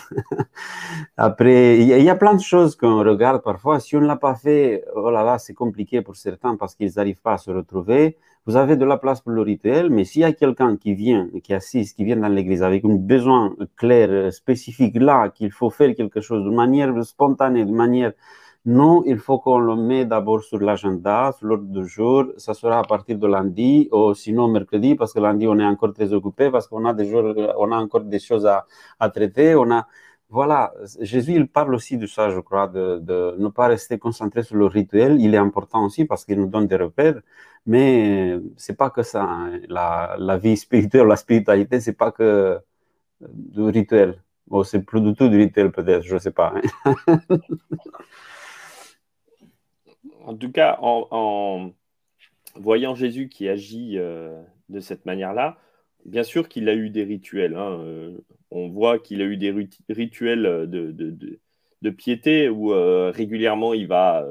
Après, 1.18 1.79
il 1.79 1.87
y, 1.87 2.09
a 2.09 2.14
plein 2.14 2.35
de 2.35 2.40
choses 2.40 2.77
qu'on 2.77 3.01
regarde 3.05 3.42
parfois. 3.42 3.79
Si 3.79 3.94
on 3.94 4.01
ne 4.01 4.07
l'a 4.07 4.16
pas 4.16 4.35
fait, 4.35 4.85
oh 4.94 5.11
là 5.11 5.23
là, 5.23 5.38
c'est 5.38 5.53
compliqué 5.53 6.01
pour 6.01 6.16
certains 6.16 6.57
parce 6.57 6.75
qu'ils 6.75 6.92
n'arrivent 6.96 7.20
pas 7.20 7.35
à 7.35 7.38
se 7.38 7.51
retrouver. 7.51 8.16
Vous 8.46 8.57
avez 8.57 8.77
de 8.77 8.87
la 8.87 8.96
place 8.96 9.20
pour 9.20 9.33
le 9.33 9.42
rituel, 9.42 9.90
mais 9.90 10.05
s'il 10.05 10.23
y 10.23 10.25
a 10.25 10.33
quelqu'un 10.33 10.79
qui 10.79 10.94
vient, 10.94 11.29
qui 11.42 11.53
assiste, 11.53 11.94
qui 11.94 12.05
vient 12.05 12.16
dans 12.16 12.29
l'église 12.29 12.62
avec 12.62 12.83
un 12.87 12.94
besoin 12.94 13.55
clair, 13.77 14.33
spécifique 14.33 14.96
là, 14.96 15.29
qu'il 15.29 15.53
faut 15.53 15.68
faire 15.68 15.94
quelque 15.94 16.23
chose 16.23 16.42
de 16.42 16.51
manière 16.51 17.05
spontanée, 17.05 17.66
de 17.66 17.70
manière 17.73 18.12
non, 18.66 19.03
il 19.07 19.18
faut 19.18 19.38
qu'on 19.38 19.59
le 19.59 19.75
mette 19.75 20.09
d'abord 20.09 20.42
sur 20.44 20.59
l'agenda, 20.59 21.33
sur 21.38 21.46
l'ordre 21.46 21.64
du 21.64 21.88
jour. 21.88 22.27
Ça 22.37 22.53
sera 22.53 22.79
à 22.81 22.85
partir 22.85 23.16
de 23.18 23.27
lundi 23.27 23.88
ou 23.90 24.12
sinon 24.14 24.49
mercredi, 24.49 24.94
parce 24.94 25.14
que 25.14 25.20
lundi, 25.20 25.46
on 25.49 25.59
est 25.59 25.64
encore 25.64 25.94
très 25.94 26.12
occupé, 26.12 26.51
parce 26.51 26.68
qu'on 26.68 26.85
a, 26.85 26.94
on 27.57 27.73
a 27.73 27.77
encore 27.77 28.03
des 28.03 28.18
choses 28.18 28.44
à, 28.46 28.66
à 28.99 29.09
traiter. 29.09 29.55
On 29.57 29.70
a, 29.70 29.87
voilà, 30.29 30.73
Jésus, 31.01 31.33
il 31.35 31.49
parle 31.49 31.75
aussi 31.75 31.96
de 31.96 32.07
ça, 32.07 32.31
je 32.31 32.38
crois, 32.40 32.68
de, 32.68 32.99
de, 33.01 33.35
ne 33.38 33.49
pas 33.49 33.66
rester 33.68 33.99
concentré 33.99 34.42
sur 34.42 34.57
le 34.57 34.66
rituel. 34.66 35.20
Il 35.20 35.35
est 35.35 35.38
important 35.38 35.85
aussi 35.87 36.05
parce 36.05 36.25
qu'il 36.27 36.38
nous 36.38 36.46
donne 36.49 36.66
des 36.66 36.77
repères, 36.77 37.20
mais 37.66 38.38
c'est 38.57 38.77
pas 38.77 38.90
que 38.90 39.03
ça. 39.03 39.23
Hein. 39.25 39.61
La, 39.68 40.16
la, 40.18 40.37
vie 40.38 40.57
spirituelle, 40.57 41.07
la 41.07 41.16
spiritualité, 41.16 41.81
c'est 41.81 41.94
pas 41.94 42.12
que 42.12 42.59
du 43.20 43.62
rituel. 43.62 44.23
Bon, 44.46 44.64
c'est 44.64 44.83
plus 44.83 45.01
du 45.01 45.14
tout 45.14 45.29
du 45.29 45.37
rituel 45.38 45.73
peut-être, 45.73 46.03
je 46.03 46.14
ne 46.14 46.18
sais 46.20 46.31
pas. 46.33 46.55
Hein. 46.87 47.18
en 50.25 50.37
tout 50.37 50.53
cas, 50.53 50.79
en, 50.81 51.73
voyant 52.57 52.95
Jésus 52.95 53.29
qui 53.29 53.49
agit 53.49 53.99
euh, 53.99 54.43
de 54.69 54.81
cette 54.81 55.07
manière-là, 55.07 55.59
bien 56.05 56.23
sûr 56.23 56.49
qu'il 56.49 56.69
a 56.69 56.75
eu 56.75 56.91
des 56.91 57.05
rituels. 57.05 57.55
Hein, 57.55 57.81
euh, 57.81 58.19
on 58.51 58.69
voit 58.69 58.99
qu'il 58.99 59.23
a 59.23 59.25
eu 59.25 59.37
des 59.37 59.55
rituels 59.89 60.69
de, 60.69 61.91
piété 61.91 62.49
où 62.49 62.73
euh, 62.73 63.11
régulièrement 63.15 63.75
il 63.75 63.87
va 63.87 64.27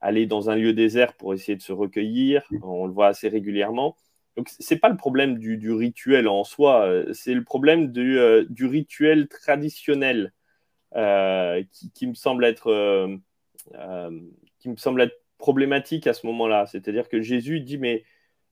aller 0.00 0.26
dans 0.26 0.50
un 0.50 0.56
lieu 0.56 0.74
désert 0.74 1.14
pour 1.14 1.32
essayer 1.34 1.56
de 1.56 1.62
se 1.62 1.72
recueillir. 1.72 2.42
On 2.62 2.86
le 2.86 2.92
voit 2.92 3.08
assez 3.08 3.28
régulièrement. 3.28 3.96
Donc, 4.36 4.48
ce 4.48 4.74
n'est 4.74 4.80
pas 4.80 4.88
le 4.88 4.96
problème 4.96 5.38
du, 5.38 5.72
rituel 5.72 6.28
en 6.28 6.44
soi, 6.44 7.04
c'est 7.12 7.34
le 7.34 7.44
problème 7.44 7.92
du, 7.92 8.66
rituel 8.66 9.28
traditionnel 9.28 10.32
qui, 10.92 12.06
me 12.06 12.14
semble 12.14 12.44
être, 12.44 13.08
qui 14.58 14.68
me 14.68 14.76
semble 14.76 15.00
être 15.02 15.23
problématique 15.44 16.06
à 16.06 16.14
ce 16.14 16.26
moment-là. 16.26 16.64
C'est-à-dire 16.64 17.06
que 17.06 17.20
Jésus 17.20 17.60
dit, 17.60 17.76
mais 17.76 18.04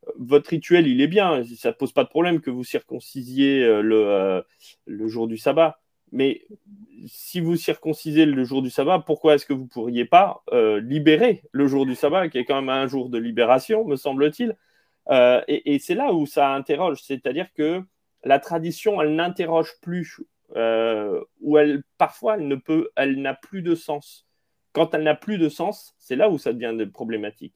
euh, 0.07 0.13
votre 0.19 0.51
rituel, 0.51 0.87
il 0.87 1.01
est 1.01 1.07
bien, 1.07 1.43
ça 1.57 1.71
ne 1.71 1.75
pose 1.75 1.93
pas 1.95 2.05
de 2.05 2.11
problème 2.11 2.43
que 2.43 2.51
vous 2.51 2.65
circoncisiez 2.65 3.65
euh, 3.65 3.81
le, 3.81 4.09
euh, 4.09 4.43
le 4.85 5.09
jour 5.09 5.27
du 5.27 5.39
sabbat. 5.39 5.81
Mais 6.11 6.43
si 7.07 7.41
vous 7.41 7.57
circoncisez 7.57 8.27
le 8.27 8.45
jour 8.45 8.61
du 8.61 8.69
sabbat, 8.69 8.99
pourquoi 8.99 9.37
est-ce 9.37 9.47
que 9.47 9.55
vous 9.55 9.63
ne 9.63 9.69
pourriez 9.69 10.05
pas 10.05 10.45
libérer 10.83 11.43
le 11.53 11.67
jour 11.67 11.87
du 11.87 11.95
sabbat, 11.95 12.29
qui 12.29 12.37
est 12.37 12.45
quand 12.45 12.61
même 12.61 12.69
un 12.69 12.87
jour 12.87 13.09
de 13.09 13.17
libération, 13.17 13.87
me 13.87 13.97
semble-t-il? 13.97 14.55
Et, 15.49 15.79
c'est 15.79 15.95
là 15.95 16.13
où 16.13 16.27
ça 16.27 16.53
interroge, 16.53 17.01
c'est-à-dire 17.03 17.49
que 17.55 17.83
la 18.25 18.39
tradition, 18.39 19.01
elle 19.01 19.15
n'interroge 19.15 19.73
plus, 19.81 20.21
ou 21.41 21.59
elle, 21.59 21.83
parfois, 21.97 22.37
elle 22.97 23.23
n'a 23.23 23.33
plus 23.33 23.63
de 23.63 23.75
sens. 23.75 24.27
Quand 24.73 24.95
elle 24.95 25.03
n'a 25.03 25.15
plus 25.15 25.39
de 25.39 25.49
sens, 25.49 25.95
c'est 25.99 26.17
là 26.17 26.31
où 26.31 26.39
ça 26.39 26.53
devient 26.53 26.87
problématique. 26.91 27.55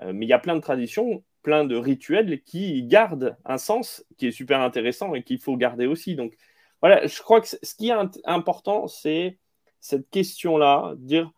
Euh, 0.00 0.12
mais 0.12 0.26
il 0.26 0.28
y 0.28 0.32
a 0.32 0.38
plein 0.38 0.56
de 0.56 0.60
traditions, 0.60 1.24
plein 1.42 1.64
de 1.64 1.76
rituels 1.76 2.42
qui 2.42 2.82
gardent 2.84 3.36
un 3.44 3.58
sens 3.58 4.04
qui 4.16 4.28
est 4.28 4.32
super 4.32 4.60
intéressant 4.60 5.14
et 5.14 5.22
qu'il 5.22 5.38
faut 5.38 5.56
garder 5.56 5.86
aussi. 5.86 6.14
Donc 6.14 6.36
voilà, 6.80 7.06
je 7.06 7.20
crois 7.20 7.40
que 7.40 7.48
ce 7.48 7.74
qui 7.74 7.88
est 7.88 7.94
important, 8.24 8.86
c'est 8.86 9.38
cette 9.80 10.08
question-là, 10.10 10.94
dire 10.96 11.32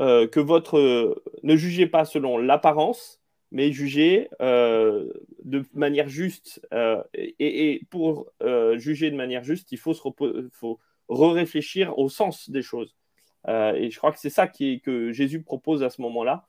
euh, 0.00 0.28
que 0.28 0.40
votre 0.40 1.22
ne 1.42 1.56
jugez 1.56 1.86
pas 1.86 2.04
selon 2.04 2.38
l'apparence, 2.38 3.20
mais 3.50 3.72
jugez 3.72 4.28
euh, 4.40 5.10
de 5.44 5.64
manière 5.72 6.08
juste. 6.08 6.60
Et, 7.14 7.82
pour 7.90 8.30
juger 8.76 9.10
de 9.10 9.16
manière 9.16 9.42
juste, 9.42 9.72
il 9.72 9.78
faut, 9.78 9.94
se 9.94 10.02
faut 10.52 10.78
réfléchir 11.08 11.98
au 11.98 12.08
sens 12.08 12.50
des 12.50 12.62
choses. 12.62 12.94
Euh, 13.48 13.72
et 13.72 13.90
je 13.90 13.98
crois 13.98 14.12
que 14.12 14.18
c'est 14.18 14.30
ça 14.30 14.46
qui 14.46 14.80
que 14.80 15.10
Jésus 15.10 15.42
propose 15.42 15.82
à 15.82 15.90
ce 15.90 16.02
moment-là 16.02 16.46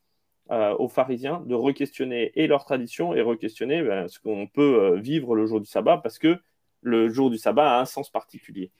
euh, 0.51 0.75
aux 0.77 0.89
pharisiens, 0.89 1.41
de 1.45 1.55
re-questionner 1.55 2.31
et 2.35 2.47
leur 2.47 2.65
tradition 2.65 3.13
et 3.13 3.21
re-questionner 3.21 3.81
ben, 3.83 4.07
ce 4.07 4.19
qu'on 4.19 4.47
peut 4.47 4.83
euh, 4.83 4.95
vivre 4.99 5.35
le 5.35 5.45
jour 5.45 5.61
du 5.61 5.67
sabbat, 5.67 5.97
parce 5.97 6.19
que 6.19 6.39
le 6.81 7.09
jour 7.09 7.29
du 7.29 7.37
sabbat 7.37 7.77
a 7.77 7.81
un 7.81 7.85
sens 7.85 8.09
particulier. 8.09 8.71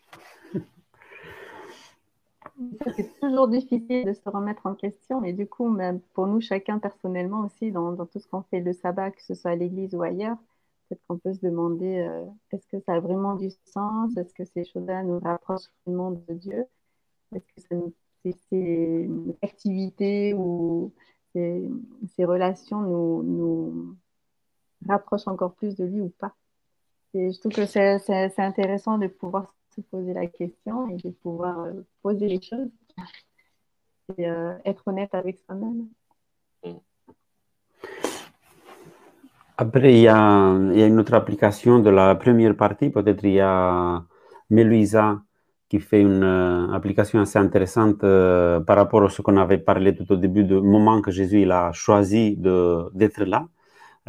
C'est 2.98 3.20
toujours 3.22 3.48
difficile 3.48 4.04
de 4.04 4.12
se 4.12 4.28
remettre 4.28 4.66
en 4.66 4.74
question, 4.74 5.24
et 5.24 5.32
du 5.32 5.48
coup, 5.48 5.70
même 5.70 6.02
pour 6.14 6.28
nous, 6.28 6.42
chacun 6.42 6.78
personnellement 6.78 7.46
aussi, 7.46 7.72
dans, 7.72 7.96
tout 8.06 8.20
ce 8.20 8.28
qu'on 8.28 8.42
fait 8.42 8.60
le 8.60 8.74
sabbat, 8.74 9.12
que 9.12 9.22
ce 9.22 9.34
soit 9.34 9.52
à 9.52 9.56
l'église 9.56 9.96
ou 9.96 10.02
ailleurs, 10.02 10.36
peut-être 10.90 11.02
qu'on 11.08 11.18
peut 11.18 11.34
se 11.34 11.40
demander 11.40 12.06
est-ce 12.52 12.68
que 12.68 12.80
ça 12.82 12.96
a 12.96 13.00
vraiment 13.00 13.36
du 13.36 13.50
sens? 13.64 14.18
Est-ce 14.18 14.34
que 14.34 14.44
ces 14.44 14.66
choses-là 14.66 15.04
nous 15.04 15.20
rapprochent 15.20 15.70
vraiment 15.86 16.12
de 16.12 16.34
Dieu? 16.34 16.66
Est-ce 17.34 17.46
que 17.46 17.62
ça 17.62 17.76
nous 17.76 17.94
ces, 18.24 19.10
activités 19.42 20.34
ou 20.34 20.94
ces, 21.34 22.26
relations 22.26 22.82
nous, 22.82 23.96
rapprochent 24.88 25.28
encore 25.28 25.54
plus 25.54 25.76
de 25.76 25.86
lui 25.86 26.02
ou 26.02 26.10
pas. 26.10 26.36
Et 27.14 27.32
je 27.32 27.40
trouve 27.40 27.54
que 27.54 27.66
c'est 27.66 28.40
intéressant 28.40 28.98
de 28.98 29.08
pouvoir 29.08 29.54
se 29.76 29.82
poser 29.82 30.14
la 30.14 30.28
question 30.28 30.90
et 30.90 30.98
de 30.98 31.10
pouvoir 31.10 31.60
euh, 31.62 31.74
poser 32.02 32.28
les 32.28 32.42
choses 32.42 32.70
et 34.18 34.28
euh, 34.28 34.54
être 34.66 34.88
honnête 34.88 35.14
avec 35.14 35.40
soi-même. 35.40 35.88
Après, 39.58 39.94
il 39.94 40.02
y, 40.02 40.08
a, 40.08 40.56
il 40.72 40.80
y, 40.80 40.84
a, 40.84 40.88
une 40.88 41.00
autre 41.00 41.14
application 41.14 41.80
de 41.80 41.90
la 41.90 42.16
première 42.16 42.56
partie. 42.56 42.90
Peut-être 42.90 43.26
il 43.26 43.34
y 43.34 43.40
a 43.42 44.06
Meluisa 44.50 45.22
qui 45.70 45.80
fait 45.80 46.02
une 46.02 46.24
euh, 46.24 46.74
application 46.74 47.20
assez 47.22 47.38
intéressante 47.40 48.04
euh, 48.04 48.60
par 48.60 48.76
rapport 48.78 49.04
à 49.04 49.10
ce 49.10 49.22
qu'on 49.22 49.38
avait 49.38 49.60
parlé 49.60 49.96
tout 49.96 50.12
au 50.12 50.16
début 50.18 50.44
du 50.44 50.56
moment 50.56 51.02
que 51.02 51.12
Jésus 51.12 51.42
il 51.44 51.52
a 51.52 51.72
choisi 51.74 52.36
d'être 52.38 53.24
là. 53.26 53.48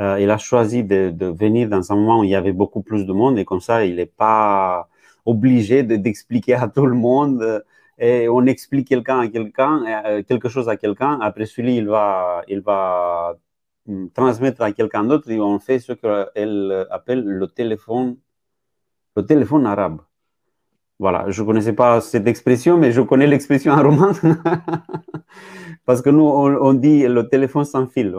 Euh, 0.00 0.18
il 0.20 0.30
a 0.30 0.38
choisi 0.38 0.84
de, 0.84 1.10
de, 1.10 1.26
venir 1.26 1.68
dans 1.68 1.92
un 1.92 1.96
moment 1.96 2.20
où 2.20 2.24
il 2.24 2.30
y 2.30 2.34
avait 2.34 2.52
beaucoup 2.52 2.82
plus 2.82 3.04
de 3.06 3.12
monde 3.12 3.38
et 3.38 3.44
comme 3.44 3.60
ça, 3.60 3.84
il 3.84 3.96
n'est 3.96 4.06
pas 4.06 4.88
obligé 5.26 5.82
d'expliquer 5.82 6.54
à 6.54 6.68
tout 6.68 6.86
le 6.86 6.94
monde. 6.94 7.64
Et 7.98 8.28
on 8.30 8.46
explique 8.46 8.88
quelqu'un 8.88 9.20
à 9.20 9.28
quelqu'un, 9.28 10.22
quelque 10.28 10.48
chose 10.48 10.68
à 10.70 10.76
quelqu'un. 10.76 11.18
Après 11.20 11.46
celui, 11.46 11.76
il 11.76 11.86
va, 11.88 12.42
il 12.48 12.60
va 12.60 13.36
hum, 13.88 14.10
transmettre 14.12 14.62
à 14.62 14.72
quelqu'un 14.72 15.04
d'autre 15.04 15.30
et 15.30 15.40
on 15.40 15.58
fait 15.58 15.78
ce 15.80 15.92
qu'elle 15.92 16.86
appelle 16.90 17.22
le 17.24 17.46
téléphone, 17.48 18.16
le 19.16 19.26
téléphone 19.26 19.66
arabe. 19.66 20.00
Voilà, 21.00 21.24
je 21.28 21.40
ne 21.40 21.46
connaissais 21.46 21.72
pas 21.72 22.02
cette 22.02 22.26
expression, 22.26 22.76
mais 22.76 22.92
je 22.92 23.00
connais 23.00 23.26
l'expression 23.26 23.72
en 23.72 23.82
roman. 23.82 24.12
Parce 25.86 26.02
que 26.02 26.10
nous, 26.10 26.24
on, 26.26 26.74
dit 26.74 27.08
le 27.08 27.26
téléphone 27.26 27.64
sans 27.64 27.86
fil. 27.86 28.14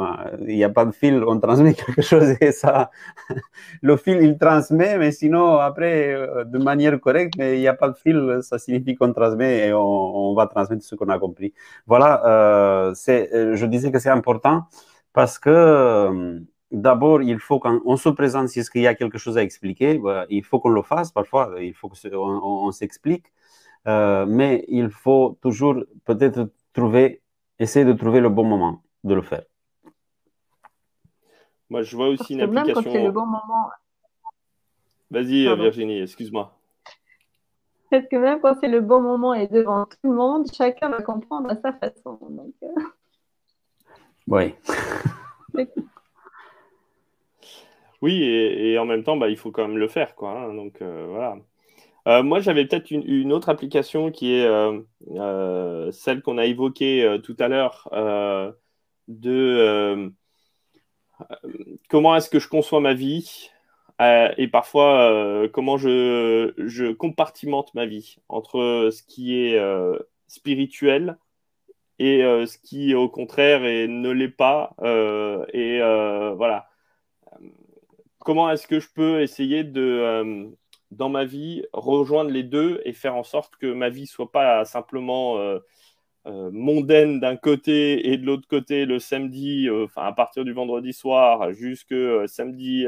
Il 0.47 0.55
n'y 0.55 0.63
a 0.63 0.69
pas 0.69 0.85
de 0.85 0.91
fil, 0.91 1.23
on 1.27 1.39
transmet 1.39 1.73
quelque 1.75 2.01
chose 2.01 2.33
et 2.41 2.51
ça. 2.51 2.89
Le 3.83 3.97
fil, 3.97 4.17
il 4.23 4.35
transmet, 4.35 4.97
mais 4.97 5.11
sinon, 5.11 5.57
après, 5.57 6.11
euh, 6.11 6.43
de 6.43 6.57
manière 6.57 6.99
correcte, 6.99 7.35
mais 7.37 7.57
il 7.57 7.59
n'y 7.59 7.67
a 7.67 7.75
pas 7.75 7.89
de 7.89 7.95
fil, 7.95 8.39
ça 8.41 8.57
signifie 8.57 8.95
qu'on 8.95 9.13
transmet 9.13 9.67
et 9.67 9.73
on, 9.73 10.33
va 10.33 10.47
transmettre 10.47 10.83
ce 10.83 10.95
qu'on 10.95 11.09
a 11.09 11.19
compris. 11.19 11.53
Voilà, 11.85 12.25
euh, 12.25 12.93
euh, 13.09 13.55
je 13.55 13.65
disais 13.67 13.91
que 13.91 13.99
c'est 13.99 14.09
important 14.09 14.63
parce 15.13 15.37
que 15.37 16.41
d'abord, 16.71 17.21
il 17.21 17.39
faut 17.39 17.59
qu'on 17.59 17.97
se 17.97 18.09
présente 18.09 18.49
si 18.49 18.63
qu'il 18.69 18.81
y 18.81 18.87
a 18.87 18.95
quelque 18.95 19.17
chose 19.17 19.37
à 19.37 19.43
expliquer, 19.43 19.97
bah, 19.97 20.25
il 20.29 20.43
faut 20.43 20.59
qu'on 20.59 20.69
le 20.69 20.81
fasse 20.81 21.11
parfois, 21.11 21.55
il 21.59 21.73
faut 21.73 21.89
qu'on 21.89 21.97
on, 22.13 22.71
s'explique, 22.71 23.25
euh, 23.87 24.25
mais 24.27 24.65
il 24.67 24.89
faut 24.89 25.37
toujours 25.41 25.75
peut-être 26.05 26.49
trouver, 26.73 27.21
essayer 27.59 27.85
de 27.85 27.93
trouver 27.93 28.19
le 28.19 28.29
bon 28.29 28.43
moment 28.45 28.83
de 29.03 29.13
le 29.13 29.21
faire. 29.21 29.43
Moi, 31.69 31.83
je 31.83 31.95
vois 31.95 32.09
aussi 32.09 32.33
une 32.33 32.41
application. 32.41 32.75
Même 32.75 32.83
quand 32.83 32.91
c'est 32.91 33.03
le 33.03 33.11
bon 33.11 33.25
moment. 33.25 33.69
Vas-y, 35.09 35.43
Virginie, 35.55 36.01
excuse-moi. 36.01 36.57
Parce 37.89 38.07
que 38.07 38.15
même 38.15 38.39
quand 38.39 38.55
c'est 38.61 38.69
le 38.69 38.79
bon 38.79 39.01
moment 39.01 39.33
et 39.33 39.47
devant 39.47 39.85
tout 39.85 39.97
le 40.09 40.15
monde, 40.15 40.47
chacun 40.53 40.89
va 40.89 41.01
comprendre 41.01 41.49
à 41.49 41.55
sa 41.57 41.73
façon. 41.73 42.19
Euh. 42.63 42.69
Oui. 44.27 44.55
Oui, 48.01 48.23
et, 48.23 48.79
en 48.79 48.85
même 48.85 49.03
temps, 49.03 49.17
bah, 49.17 49.29
il 49.29 49.37
faut 49.37 49.51
quand 49.51 49.67
même 49.67 49.77
le 49.77 49.87
faire. 49.87 50.15
Quoi, 50.15 50.31
hein, 50.31 50.53
donc 50.55 50.81
euh, 50.81 51.05
voilà. 51.09 51.37
Euh, 52.07 52.23
moi, 52.23 52.39
j'avais 52.39 52.65
peut-être 52.65 52.91
une, 52.91 53.31
autre 53.33 53.49
application 53.49 54.11
qui 54.11 54.33
est 54.33 54.45
euh, 54.45 55.91
celle 55.91 56.21
qu'on 56.23 56.37
a 56.39 56.45
évoquée 56.45 57.19
tout 57.23 57.35
à 57.39 57.47
l'heure 57.47 57.89
de 59.07 60.11
comment 61.89 62.15
est-ce 62.15 62.29
que 62.29 62.39
je 62.39 62.47
conçois 62.47 62.79
ma 62.79 62.93
vie 62.93 63.49
et 63.99 64.47
parfois 64.47 65.47
comment 65.53 65.77
je, 65.77 66.53
je, 66.57 66.91
compartimente 66.91 67.73
ma 67.75 67.85
vie 67.85 68.17
entre 68.29 68.89
ce 68.91 69.03
qui 69.03 69.37
est 69.37 69.61
spirituel 70.27 71.17
et 71.99 72.21
ce 72.21 72.57
qui, 72.57 72.95
au 72.95 73.09
contraire, 73.09 73.61
ne 73.61 74.09
l'est 74.09 74.27
pas. 74.29 74.75
et 75.53 75.79
voilà 76.35 76.70
comment 78.23 78.49
est-ce 78.51 78.67
que 78.67 78.79
je 78.79 78.87
peux 78.93 79.21
essayer 79.21 79.63
de, 79.63 79.81
euh, 79.81 80.49
dans 80.91 81.09
ma 81.09 81.25
vie, 81.25 81.63
rejoindre 81.73 82.31
les 82.31 82.43
deux 82.43 82.81
et 82.85 82.93
faire 82.93 83.15
en 83.15 83.23
sorte 83.23 83.55
que 83.57 83.71
ma 83.71 83.89
vie 83.89 84.07
soit 84.07 84.31
pas 84.31 84.65
simplement 84.65 85.37
euh, 85.37 85.59
euh, 86.27 86.51
mondaine 86.51 87.19
d'un 87.19 87.35
côté 87.35 88.11
et 88.11 88.17
de 88.17 88.25
l'autre 88.25 88.47
côté 88.47 88.85
le 88.85 88.99
samedi, 88.99 89.69
enfin 89.69 90.03
à 90.03 90.13
partir 90.13 90.45
du 90.45 90.53
vendredi 90.53 90.93
soir 90.93 91.53
jusque 91.53 91.95
samedi 92.27 92.85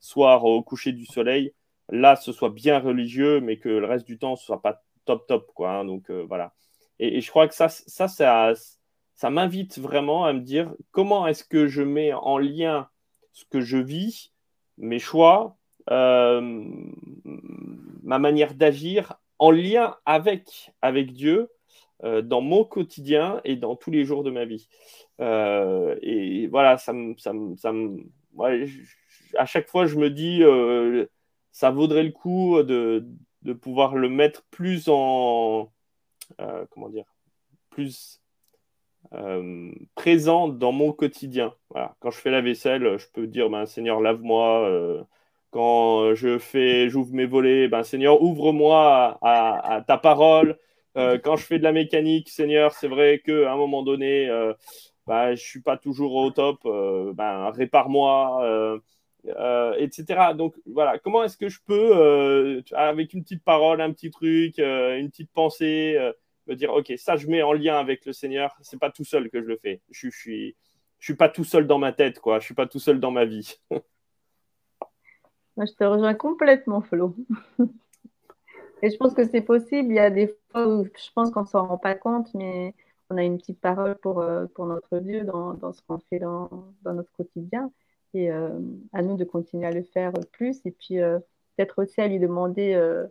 soir 0.00 0.44
au 0.44 0.62
coucher 0.62 0.92
du 0.92 1.06
soleil. 1.06 1.54
Là, 1.90 2.16
ce 2.16 2.32
soit 2.32 2.50
bien 2.50 2.78
religieux, 2.78 3.40
mais 3.40 3.58
que 3.58 3.68
le 3.68 3.86
reste 3.86 4.06
du 4.06 4.18
temps, 4.18 4.36
ce 4.36 4.46
soit 4.46 4.62
pas 4.62 4.82
top 5.06 5.26
top, 5.26 5.50
quoi. 5.54 5.72
Hein. 5.72 5.84
donc 5.84 6.10
voilà. 6.10 6.54
Et, 6.98 7.20
je 7.20 7.30
crois 7.30 7.48
que 7.48 7.54
ça, 7.54 7.68
ça, 7.68 8.08
ça, 8.08 8.52
ça 9.14 9.30
m'invite 9.30 9.78
vraiment 9.78 10.24
à 10.24 10.32
me 10.32 10.40
dire 10.40 10.72
comment 10.92 11.26
est-ce 11.26 11.44
que 11.44 11.66
je 11.66 11.82
mets 11.82 12.12
en 12.12 12.38
lien 12.38 12.88
ce 13.32 13.44
que 13.44 13.60
je 13.60 13.78
vis 13.78 14.32
mes 14.80 14.98
choix 14.98 15.56
ma 18.02 18.18
manière 18.18 18.54
d'agir 18.54 19.14
en 19.38 19.50
lien 19.50 19.96
avec, 20.04 20.72
avec 20.82 21.12
Dieu 21.12 21.48
dans 22.02 22.40
mon 22.40 22.64
quotidien 22.64 23.40
et 23.44 23.56
dans 23.56 23.74
tous 23.76 23.90
les 23.90 24.04
jours 24.04 24.22
de 24.22 24.30
ma 24.30 24.44
vie. 24.44 24.68
et 25.18 26.46
voilà, 26.48 26.78
ça 26.78 26.92
me, 26.92 27.16
ça 27.16 27.32
ça 27.56 27.72
à 29.36 29.46
chaque 29.46 29.68
fois, 29.68 29.86
je 29.86 29.96
me 29.96 30.10
dis, 30.10 30.42
ça 31.50 31.70
vaudrait 31.70 32.04
le 32.04 32.12
coup 32.12 32.62
de, 32.62 33.04
de 33.42 33.52
pouvoir 33.52 33.94
le 33.94 34.08
mettre 34.08 34.42
plus 34.50 34.88
en, 34.88 35.72
euh, 36.40 36.64
comment 36.70 36.88
dire, 36.88 37.14
plus 37.70 38.19
euh, 39.14 39.70
présent 39.94 40.48
dans 40.48 40.72
mon 40.72 40.92
quotidien. 40.92 41.54
Quand 42.00 42.10
je 42.10 42.18
fais 42.18 42.30
la 42.30 42.40
vaisselle, 42.40 42.98
je 42.98 43.06
peux 43.12 43.26
dire, 43.26 43.50
ben, 43.50 43.66
Seigneur, 43.66 44.00
lave-moi. 44.00 44.68
Euh, 44.68 45.02
quand 45.50 46.14
je 46.14 46.38
fais, 46.38 46.88
j'ouvre 46.88 47.12
mes 47.14 47.26
volets, 47.26 47.68
ben, 47.68 47.82
Seigneur, 47.82 48.22
ouvre-moi 48.22 49.18
à, 49.22 49.82
ta 49.86 49.98
parole. 49.98 50.58
quand 50.94 51.36
je 51.36 51.44
fais 51.44 51.58
de 51.58 51.64
la 51.64 51.72
mécanique, 51.72 52.28
Seigneur, 52.28 52.72
c'est 52.72 52.88
vrai 52.88 53.20
qu'à 53.24 53.52
un 53.52 53.56
moment 53.56 53.82
donné, 53.82 54.28
ben, 55.06 55.26
je 55.28 55.30
ne 55.32 55.36
suis 55.36 55.62
pas 55.62 55.76
toujours 55.76 56.14
au 56.14 56.30
top. 56.30 56.60
répare-moi. 56.64 58.80
Euh, 59.26 59.74
etc. 59.78 60.32
Donc 60.34 60.54
voilà, 60.66 60.98
comment 60.98 61.22
est-ce 61.22 61.36
que 61.36 61.48
je 61.48 61.58
peux, 61.66 61.90
euh, 61.94 62.62
avec 62.72 63.12
une 63.12 63.22
petite 63.22 63.44
parole, 63.44 63.80
un 63.82 63.92
petit 63.92 64.10
truc, 64.10 64.58
euh, 64.58 64.98
une 64.98 65.10
petite 65.10 65.30
pensée, 65.32 65.98
dire, 66.54 66.72
ok, 66.72 66.92
ça 66.96 67.16
je 67.16 67.26
mets 67.26 67.42
en 67.42 67.52
lien 67.52 67.78
avec 67.78 68.06
le 68.06 68.12
Seigneur, 68.12 68.56
c'est 68.62 68.78
pas 68.78 68.90
tout 68.90 69.04
seul 69.04 69.30
que 69.30 69.40
je 69.42 69.46
le 69.46 69.56
fais. 69.56 69.80
Je, 69.90 70.08
suis, 70.08 70.56
je 70.98 71.04
suis 71.04 71.14
pas 71.16 71.28
tout 71.28 71.44
seul 71.44 71.66
dans 71.66 71.78
ma 71.78 71.92
tête, 71.92 72.20
quoi. 72.20 72.38
Je 72.38 72.44
suis 72.44 72.54
pas 72.54 72.66
tout 72.66 72.78
seul 72.78 73.00
dans 73.00 73.10
ma 73.10 73.24
vie. 73.24 73.56
Moi, 75.56 75.66
je 75.66 75.72
te 75.72 75.84
rejoins 75.84 76.14
complètement, 76.14 76.80
Flo. 76.80 77.14
Et 78.82 78.90
je 78.90 78.96
pense 78.96 79.12
que 79.12 79.24
c'est 79.24 79.42
possible. 79.42 79.90
Il 79.90 79.96
y 79.96 79.98
a 79.98 80.10
des 80.10 80.34
fois 80.50 80.66
où 80.66 80.84
je 80.84 81.10
pense 81.14 81.30
qu'on 81.30 81.44
s'en 81.44 81.66
rend 81.66 81.76
pas 81.76 81.94
compte, 81.94 82.32
mais 82.32 82.74
on 83.10 83.18
a 83.18 83.22
une 83.22 83.36
petite 83.36 83.60
parole 83.60 83.96
pour, 83.96 84.24
pour 84.54 84.66
notre 84.66 84.98
Dieu 85.00 85.24
dans, 85.24 85.52
dans 85.54 85.72
ce 85.72 85.82
qu'on 85.82 85.98
fait 85.98 86.18
dans, 86.18 86.48
notre 86.84 87.12
quotidien 87.12 87.70
et 88.14 88.30
euh, 88.30 88.58
à 88.92 89.02
nous 89.02 89.16
de 89.16 89.24
continuer 89.24 89.66
à 89.66 89.70
le 89.70 89.82
faire 89.82 90.12
plus 90.32 90.60
et 90.64 90.70
puis 90.70 91.00
euh, 91.00 91.18
peut-être 91.56 91.82
aussi 91.82 92.00
à 92.00 92.08
lui 92.08 92.18
demander 92.18 92.74
euh, 92.74 93.06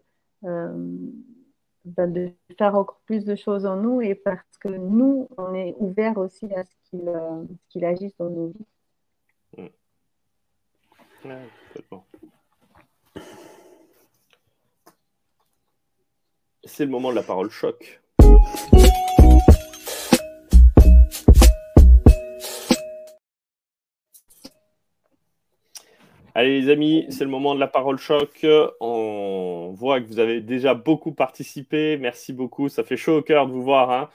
ben, 1.86 2.12
de 2.12 2.32
faire 2.58 2.76
encore 2.76 3.00
plus 3.06 3.26
de 3.26 3.36
choses 3.36 3.66
en 3.66 3.78
nous 3.78 4.02
et 4.02 4.16
parce 4.16 4.58
que 4.60 4.70
nous, 4.70 5.30
on 5.38 5.54
est 5.54 5.76
ouvert 5.80 6.18
aussi 6.18 6.54
à 6.54 6.64
ce 6.64 6.76
qu'il 6.90 7.12
qu'il 7.70 7.86
agisse 7.86 8.16
dans 8.18 8.30
nos 8.30 8.48
vies. 8.48 8.66
C'est 16.64 16.86
le 16.86 16.92
moment 16.92 17.12
de 17.12 17.16
la 17.16 17.24
parole 17.24 17.50
choc. 17.50 18.02
Allez 26.36 26.62
les 26.62 26.70
amis, 26.70 27.06
c'est 27.10 27.26
le 27.26 27.30
moment 27.30 27.54
de 27.54 27.60
la 27.60 27.68
parole 27.68 27.98
choc. 27.98 28.46
Voit 29.80 30.02
que 30.02 30.08
vous 30.08 30.20
avez 30.20 30.42
déjà 30.42 30.74
beaucoup 30.74 31.14
participé. 31.14 31.98
Merci 31.98 32.34
beaucoup. 32.34 32.70
Ça 32.70 32.84
fait 32.84 32.98
chaud 32.98 33.18
au 33.18 33.22
cœur 33.22 33.48
de 33.48 33.52
vous 33.52 33.64
voir 33.64 33.92
hein, 33.92 34.10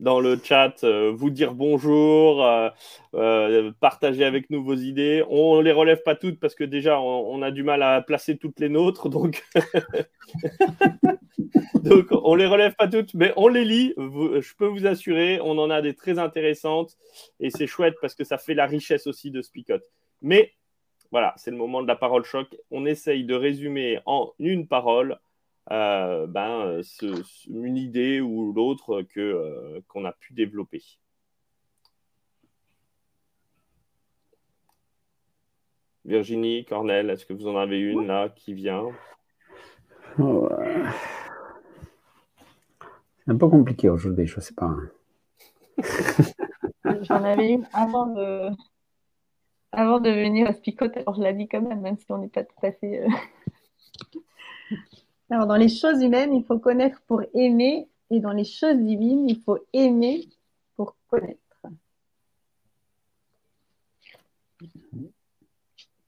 dans 0.00 0.18
le 0.18 0.40
chat, 0.42 0.82
euh, 0.82 1.12
vous 1.14 1.28
dire 1.28 1.54
bonjour, 1.54 2.44
euh, 2.44 2.70
euh, 3.14 3.70
partager 3.80 4.24
avec 4.24 4.48
nous 4.48 4.64
vos 4.64 4.74
idées. 4.74 5.22
On 5.28 5.58
ne 5.58 5.62
les 5.62 5.72
relève 5.72 6.02
pas 6.02 6.14
toutes 6.14 6.40
parce 6.40 6.54
que 6.54 6.64
déjà 6.64 6.98
on, 7.00 7.42
a 7.42 7.50
du 7.50 7.62
mal 7.62 7.82
à 7.82 8.00
placer 8.00 8.38
toutes 8.38 8.60
les 8.60 8.70
nôtres. 8.70 9.10
Donc, 9.10 9.44
on 12.10 12.34
les 12.34 12.46
relève 12.46 12.74
pas 12.76 12.88
toutes, 12.88 13.12
mais 13.12 13.34
on 13.36 13.48
les 13.48 13.66
lit. 13.66 13.92
je 13.98 14.54
peux 14.56 14.66
vous 14.66 14.86
assurer, 14.86 15.38
on 15.42 15.58
en 15.58 15.68
a 15.68 15.82
des 15.82 15.94
très 15.94 16.18
intéressantes 16.18 16.96
et 17.38 17.50
c'est 17.50 17.66
chouette 17.66 17.96
parce 18.00 18.14
que 18.14 18.24
ça 18.24 18.38
fait 18.38 18.54
la 18.54 18.66
richesse 18.66 19.06
aussi 19.06 19.30
de 19.30 19.42
Spicot. 19.42 19.82
Mais 20.22 20.54
voilà, 21.10 21.34
c'est 21.36 21.50
le 21.50 21.56
moment 21.56 21.82
de 21.82 21.88
la 21.88 21.96
parole 21.96 22.24
choc. 22.24 22.56
On 22.70 22.86
essaye 22.86 23.24
de 23.24 23.34
résumer 23.34 24.00
en 24.06 24.32
une 24.38 24.66
parole 24.66 25.18
euh, 25.70 26.26
ben, 26.26 26.80
une 27.48 27.76
idée 27.76 28.20
ou 28.20 28.52
l'autre 28.52 29.02
que, 29.02 29.20
euh, 29.20 29.80
qu'on 29.88 30.04
a 30.04 30.12
pu 30.12 30.32
développer. 30.32 30.82
Virginie, 36.04 36.64
Cornel, 36.64 37.10
est-ce 37.10 37.26
que 37.26 37.32
vous 37.32 37.46
en 37.46 37.56
avez 37.56 37.78
une 37.78 38.06
là 38.06 38.28
qui 38.30 38.54
vient? 38.54 38.88
C'est 40.16 40.24
un 43.30 43.36
peu 43.36 43.48
compliqué 43.48 43.88
aujourd'hui, 43.88 44.26
je 44.26 44.36
ne 44.36 44.40
sais 44.40 44.54
pas. 44.54 44.74
J'en 47.02 47.22
avais 47.22 47.50
une 47.50 47.68
avant 47.72 48.06
de, 48.06 48.50
avant 49.72 50.00
de 50.00 50.10
venir 50.10 50.48
à 50.48 50.52
Spicote, 50.52 50.96
alors 50.96 51.14
je 51.14 51.22
la 51.22 51.32
dis 51.32 51.48
quand 51.48 51.62
même, 51.62 51.80
même 51.80 51.96
si 51.96 52.10
on 52.10 52.18
n'est 52.18 52.28
pas 52.28 52.44
tout 52.44 52.66
à 52.66 52.72
fait. 52.72 53.04
Euh, 53.04 53.08
alors, 55.30 55.46
dans 55.46 55.56
les 55.56 55.68
choses 55.68 56.02
humaines, 56.02 56.34
il 56.34 56.44
faut 56.44 56.58
connaître 56.58 57.00
pour 57.06 57.22
aimer, 57.34 57.88
et 58.10 58.20
dans 58.20 58.32
les 58.32 58.44
choses 58.44 58.78
divines, 58.78 59.28
il 59.28 59.40
faut 59.40 59.58
aimer 59.72 60.28
pour 60.76 60.96
connaître. 61.08 61.38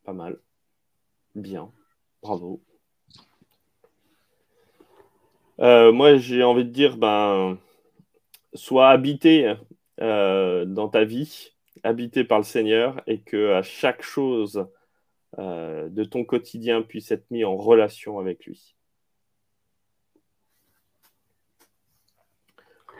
Pas 0.04 0.12
mal. 0.12 0.38
Bien. 1.34 1.70
Bravo. 2.22 2.60
Euh, 5.60 5.92
moi, 5.92 6.16
j'ai 6.16 6.42
envie 6.42 6.64
de 6.64 6.70
dire, 6.70 6.96
ben, 6.96 7.56
sois 8.54 8.90
habité 8.90 9.54
euh, 10.00 10.64
dans 10.64 10.88
ta 10.88 11.04
vie 11.04 11.51
habité 11.82 12.24
par 12.24 12.38
le 12.38 12.44
Seigneur 12.44 13.02
et 13.06 13.20
que 13.20 13.52
à 13.52 13.62
chaque 13.62 14.02
chose 14.02 14.66
euh, 15.38 15.88
de 15.88 16.04
ton 16.04 16.24
quotidien 16.24 16.82
puisse 16.82 17.10
être 17.10 17.30
mis 17.30 17.44
en 17.44 17.56
relation 17.56 18.18
avec 18.18 18.44
lui. 18.44 18.76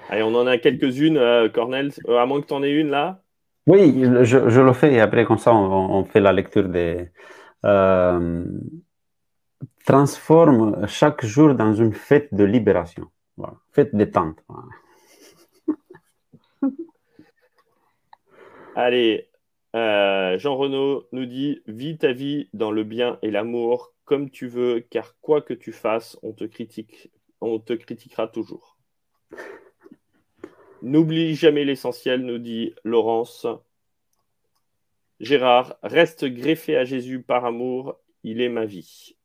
Allez, 0.08 0.22
on 0.22 0.34
en 0.34 0.46
a 0.46 0.58
quelques-unes, 0.58 1.16
euh, 1.16 1.48
Cornel, 1.48 1.92
euh, 2.08 2.18
à 2.18 2.26
moins 2.26 2.40
que 2.40 2.46
tu 2.46 2.54
en 2.54 2.62
aies 2.62 2.72
une 2.72 2.88
là. 2.88 3.22
Oui, 3.66 4.02
je, 4.22 4.60
le 4.60 4.72
fais 4.72 4.94
et 4.94 5.00
après, 5.00 5.24
comme 5.24 5.38
ça, 5.38 5.54
on, 5.54 6.04
fait 6.04 6.20
la 6.20 6.32
lecture 6.32 6.68
des. 6.68 7.10
transforme 9.86 10.86
chaque 10.88 11.24
jour 11.24 11.54
dans 11.54 11.72
une 11.72 11.92
fête 11.92 12.34
de 12.34 12.42
libération, 12.42 13.06
fête 13.70 13.94
détente. 13.94 14.42
Allez, 18.74 19.28
euh, 19.76 20.38
Jean 20.38 20.56
Renaud 20.56 21.06
nous 21.12 21.26
dit 21.26 21.60
Vis 21.66 21.98
ta 21.98 22.12
vie 22.12 22.48
dans 22.54 22.70
le 22.70 22.84
bien 22.84 23.18
et 23.20 23.30
l'amour 23.30 23.92
comme 24.04 24.30
tu 24.30 24.46
veux, 24.46 24.80
car 24.80 25.18
quoi 25.20 25.42
que 25.42 25.54
tu 25.54 25.72
fasses, 25.72 26.18
on 26.22 26.32
te, 26.32 26.44
critiquera 27.74 28.28
toujours. 28.28 28.78
N'oublie 30.82 31.34
jamais 31.34 31.64
l'essentiel, 31.64 32.24
nous 32.24 32.38
dit 32.38 32.74
Laurence. 32.84 33.46
Gérard, 35.20 35.76
reste 35.82 36.24
greffé 36.24 36.76
à 36.76 36.84
Jésus 36.84 37.22
par 37.22 37.44
amour, 37.44 38.00
il 38.24 38.40
est 38.40 38.48
ma 38.48 38.64
vie. 38.64 39.16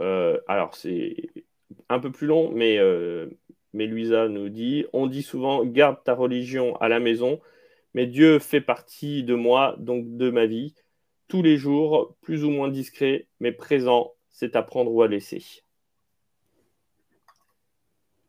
Euh, 0.00 0.40
alors, 0.46 0.74
c'est 0.74 1.16
un 1.88 1.98
peu 1.98 2.12
plus 2.12 2.26
long, 2.26 2.50
mais 2.52 2.78
euh, 2.78 3.28
mais 3.72 3.86
Louisa 3.86 4.28
nous 4.28 4.48
dit 4.48 4.86
On 4.92 5.06
dit 5.06 5.22
souvent 5.22 5.64
garde 5.64 6.02
ta 6.04 6.14
religion 6.14 6.76
à 6.76 6.88
la 6.88 7.00
maison, 7.00 7.40
mais 7.94 8.06
Dieu 8.06 8.38
fait 8.38 8.60
partie 8.60 9.24
de 9.24 9.34
moi, 9.34 9.76
donc 9.78 10.16
de 10.16 10.30
ma 10.30 10.46
vie. 10.46 10.74
Tous 11.28 11.42
les 11.42 11.56
jours, 11.56 12.16
plus 12.20 12.44
ou 12.44 12.50
moins 12.50 12.68
discret, 12.68 13.28
mais 13.40 13.52
présent, 13.52 14.12
c'est 14.30 14.56
à 14.56 14.62
prendre 14.62 14.92
ou 14.92 15.02
à 15.02 15.08
laisser. 15.08 15.62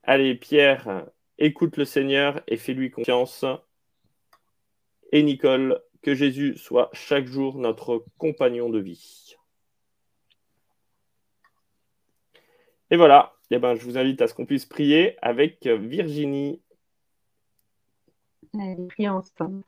Allez, 0.03 0.35
Pierre, 0.35 1.05
écoute 1.37 1.77
le 1.77 1.85
Seigneur 1.85 2.41
et 2.47 2.57
fais-lui 2.57 2.91
confiance. 2.91 3.45
Et 5.11 5.23
Nicole, 5.23 5.81
que 6.01 6.13
Jésus 6.13 6.57
soit 6.57 6.89
chaque 6.93 7.25
jour 7.25 7.57
notre 7.57 8.05
compagnon 8.17 8.69
de 8.69 8.79
vie. 8.79 9.35
Et 12.91 12.97
voilà, 12.97 13.33
eh 13.53 13.59
ben, 13.59 13.75
je 13.75 13.85
vous 13.85 13.97
invite 13.97 14.21
à 14.21 14.27
ce 14.27 14.33
qu'on 14.33 14.45
puisse 14.45 14.65
prier 14.65 15.15
avec 15.21 15.65
Virginie. 15.65 16.59
Allez, 18.59 18.87
prions 18.87 19.13
ensemble. 19.13 19.63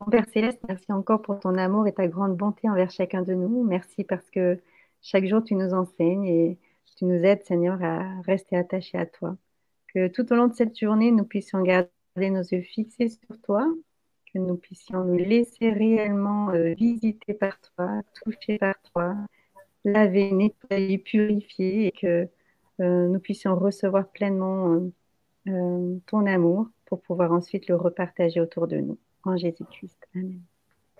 Mon 0.00 0.06
Père 0.06 0.26
Céleste, 0.28 0.60
merci 0.68 0.92
encore 0.92 1.22
pour 1.22 1.40
ton 1.40 1.56
amour 1.56 1.86
et 1.86 1.92
ta 1.92 2.06
grande 2.06 2.36
bonté 2.36 2.68
envers 2.68 2.90
chacun 2.90 3.22
de 3.22 3.34
nous. 3.34 3.64
Merci 3.64 4.04
parce 4.04 4.30
que 4.30 4.60
chaque 5.02 5.26
jour 5.26 5.42
tu 5.42 5.54
nous 5.54 5.72
enseignes 5.72 6.26
et 6.26 6.58
tu 6.96 7.06
nous 7.06 7.24
aides, 7.24 7.44
Seigneur, 7.44 7.82
à 7.82 8.20
rester 8.22 8.56
attachés 8.56 8.98
à 8.98 9.06
toi. 9.06 9.36
Que 9.94 10.08
tout 10.08 10.32
au 10.32 10.36
long 10.36 10.46
de 10.46 10.54
cette 10.54 10.78
journée, 10.78 11.10
nous 11.10 11.24
puissions 11.24 11.62
garder 11.62 11.90
nos 12.16 12.42
yeux 12.42 12.62
fixés 12.62 13.08
sur 13.08 13.40
toi, 13.42 13.66
que 14.32 14.38
nous 14.38 14.56
puissions 14.56 15.04
nous 15.04 15.16
laisser 15.16 15.70
réellement 15.70 16.50
euh, 16.50 16.74
visiter 16.74 17.34
par 17.34 17.58
toi, 17.60 18.02
toucher 18.22 18.58
par 18.58 18.74
toi, 18.92 19.16
laver, 19.84 20.32
nettoyer, 20.32 20.98
purifier 20.98 21.86
et 21.86 21.92
que 21.92 22.06
euh, 22.06 22.26
nous 22.78 23.18
puissions 23.20 23.56
recevoir 23.56 24.08
pleinement 24.08 24.80
ton 25.44 26.26
amour 26.26 26.68
pour 26.86 27.00
pouvoir 27.00 27.32
ensuite 27.32 27.68
le 27.68 27.76
repartager 27.76 28.40
autour 28.40 28.66
de 28.66 28.76
nous. 28.76 28.98
En 29.24 29.36
Jésus-Christ. 29.36 29.98
Amen. 30.14 30.40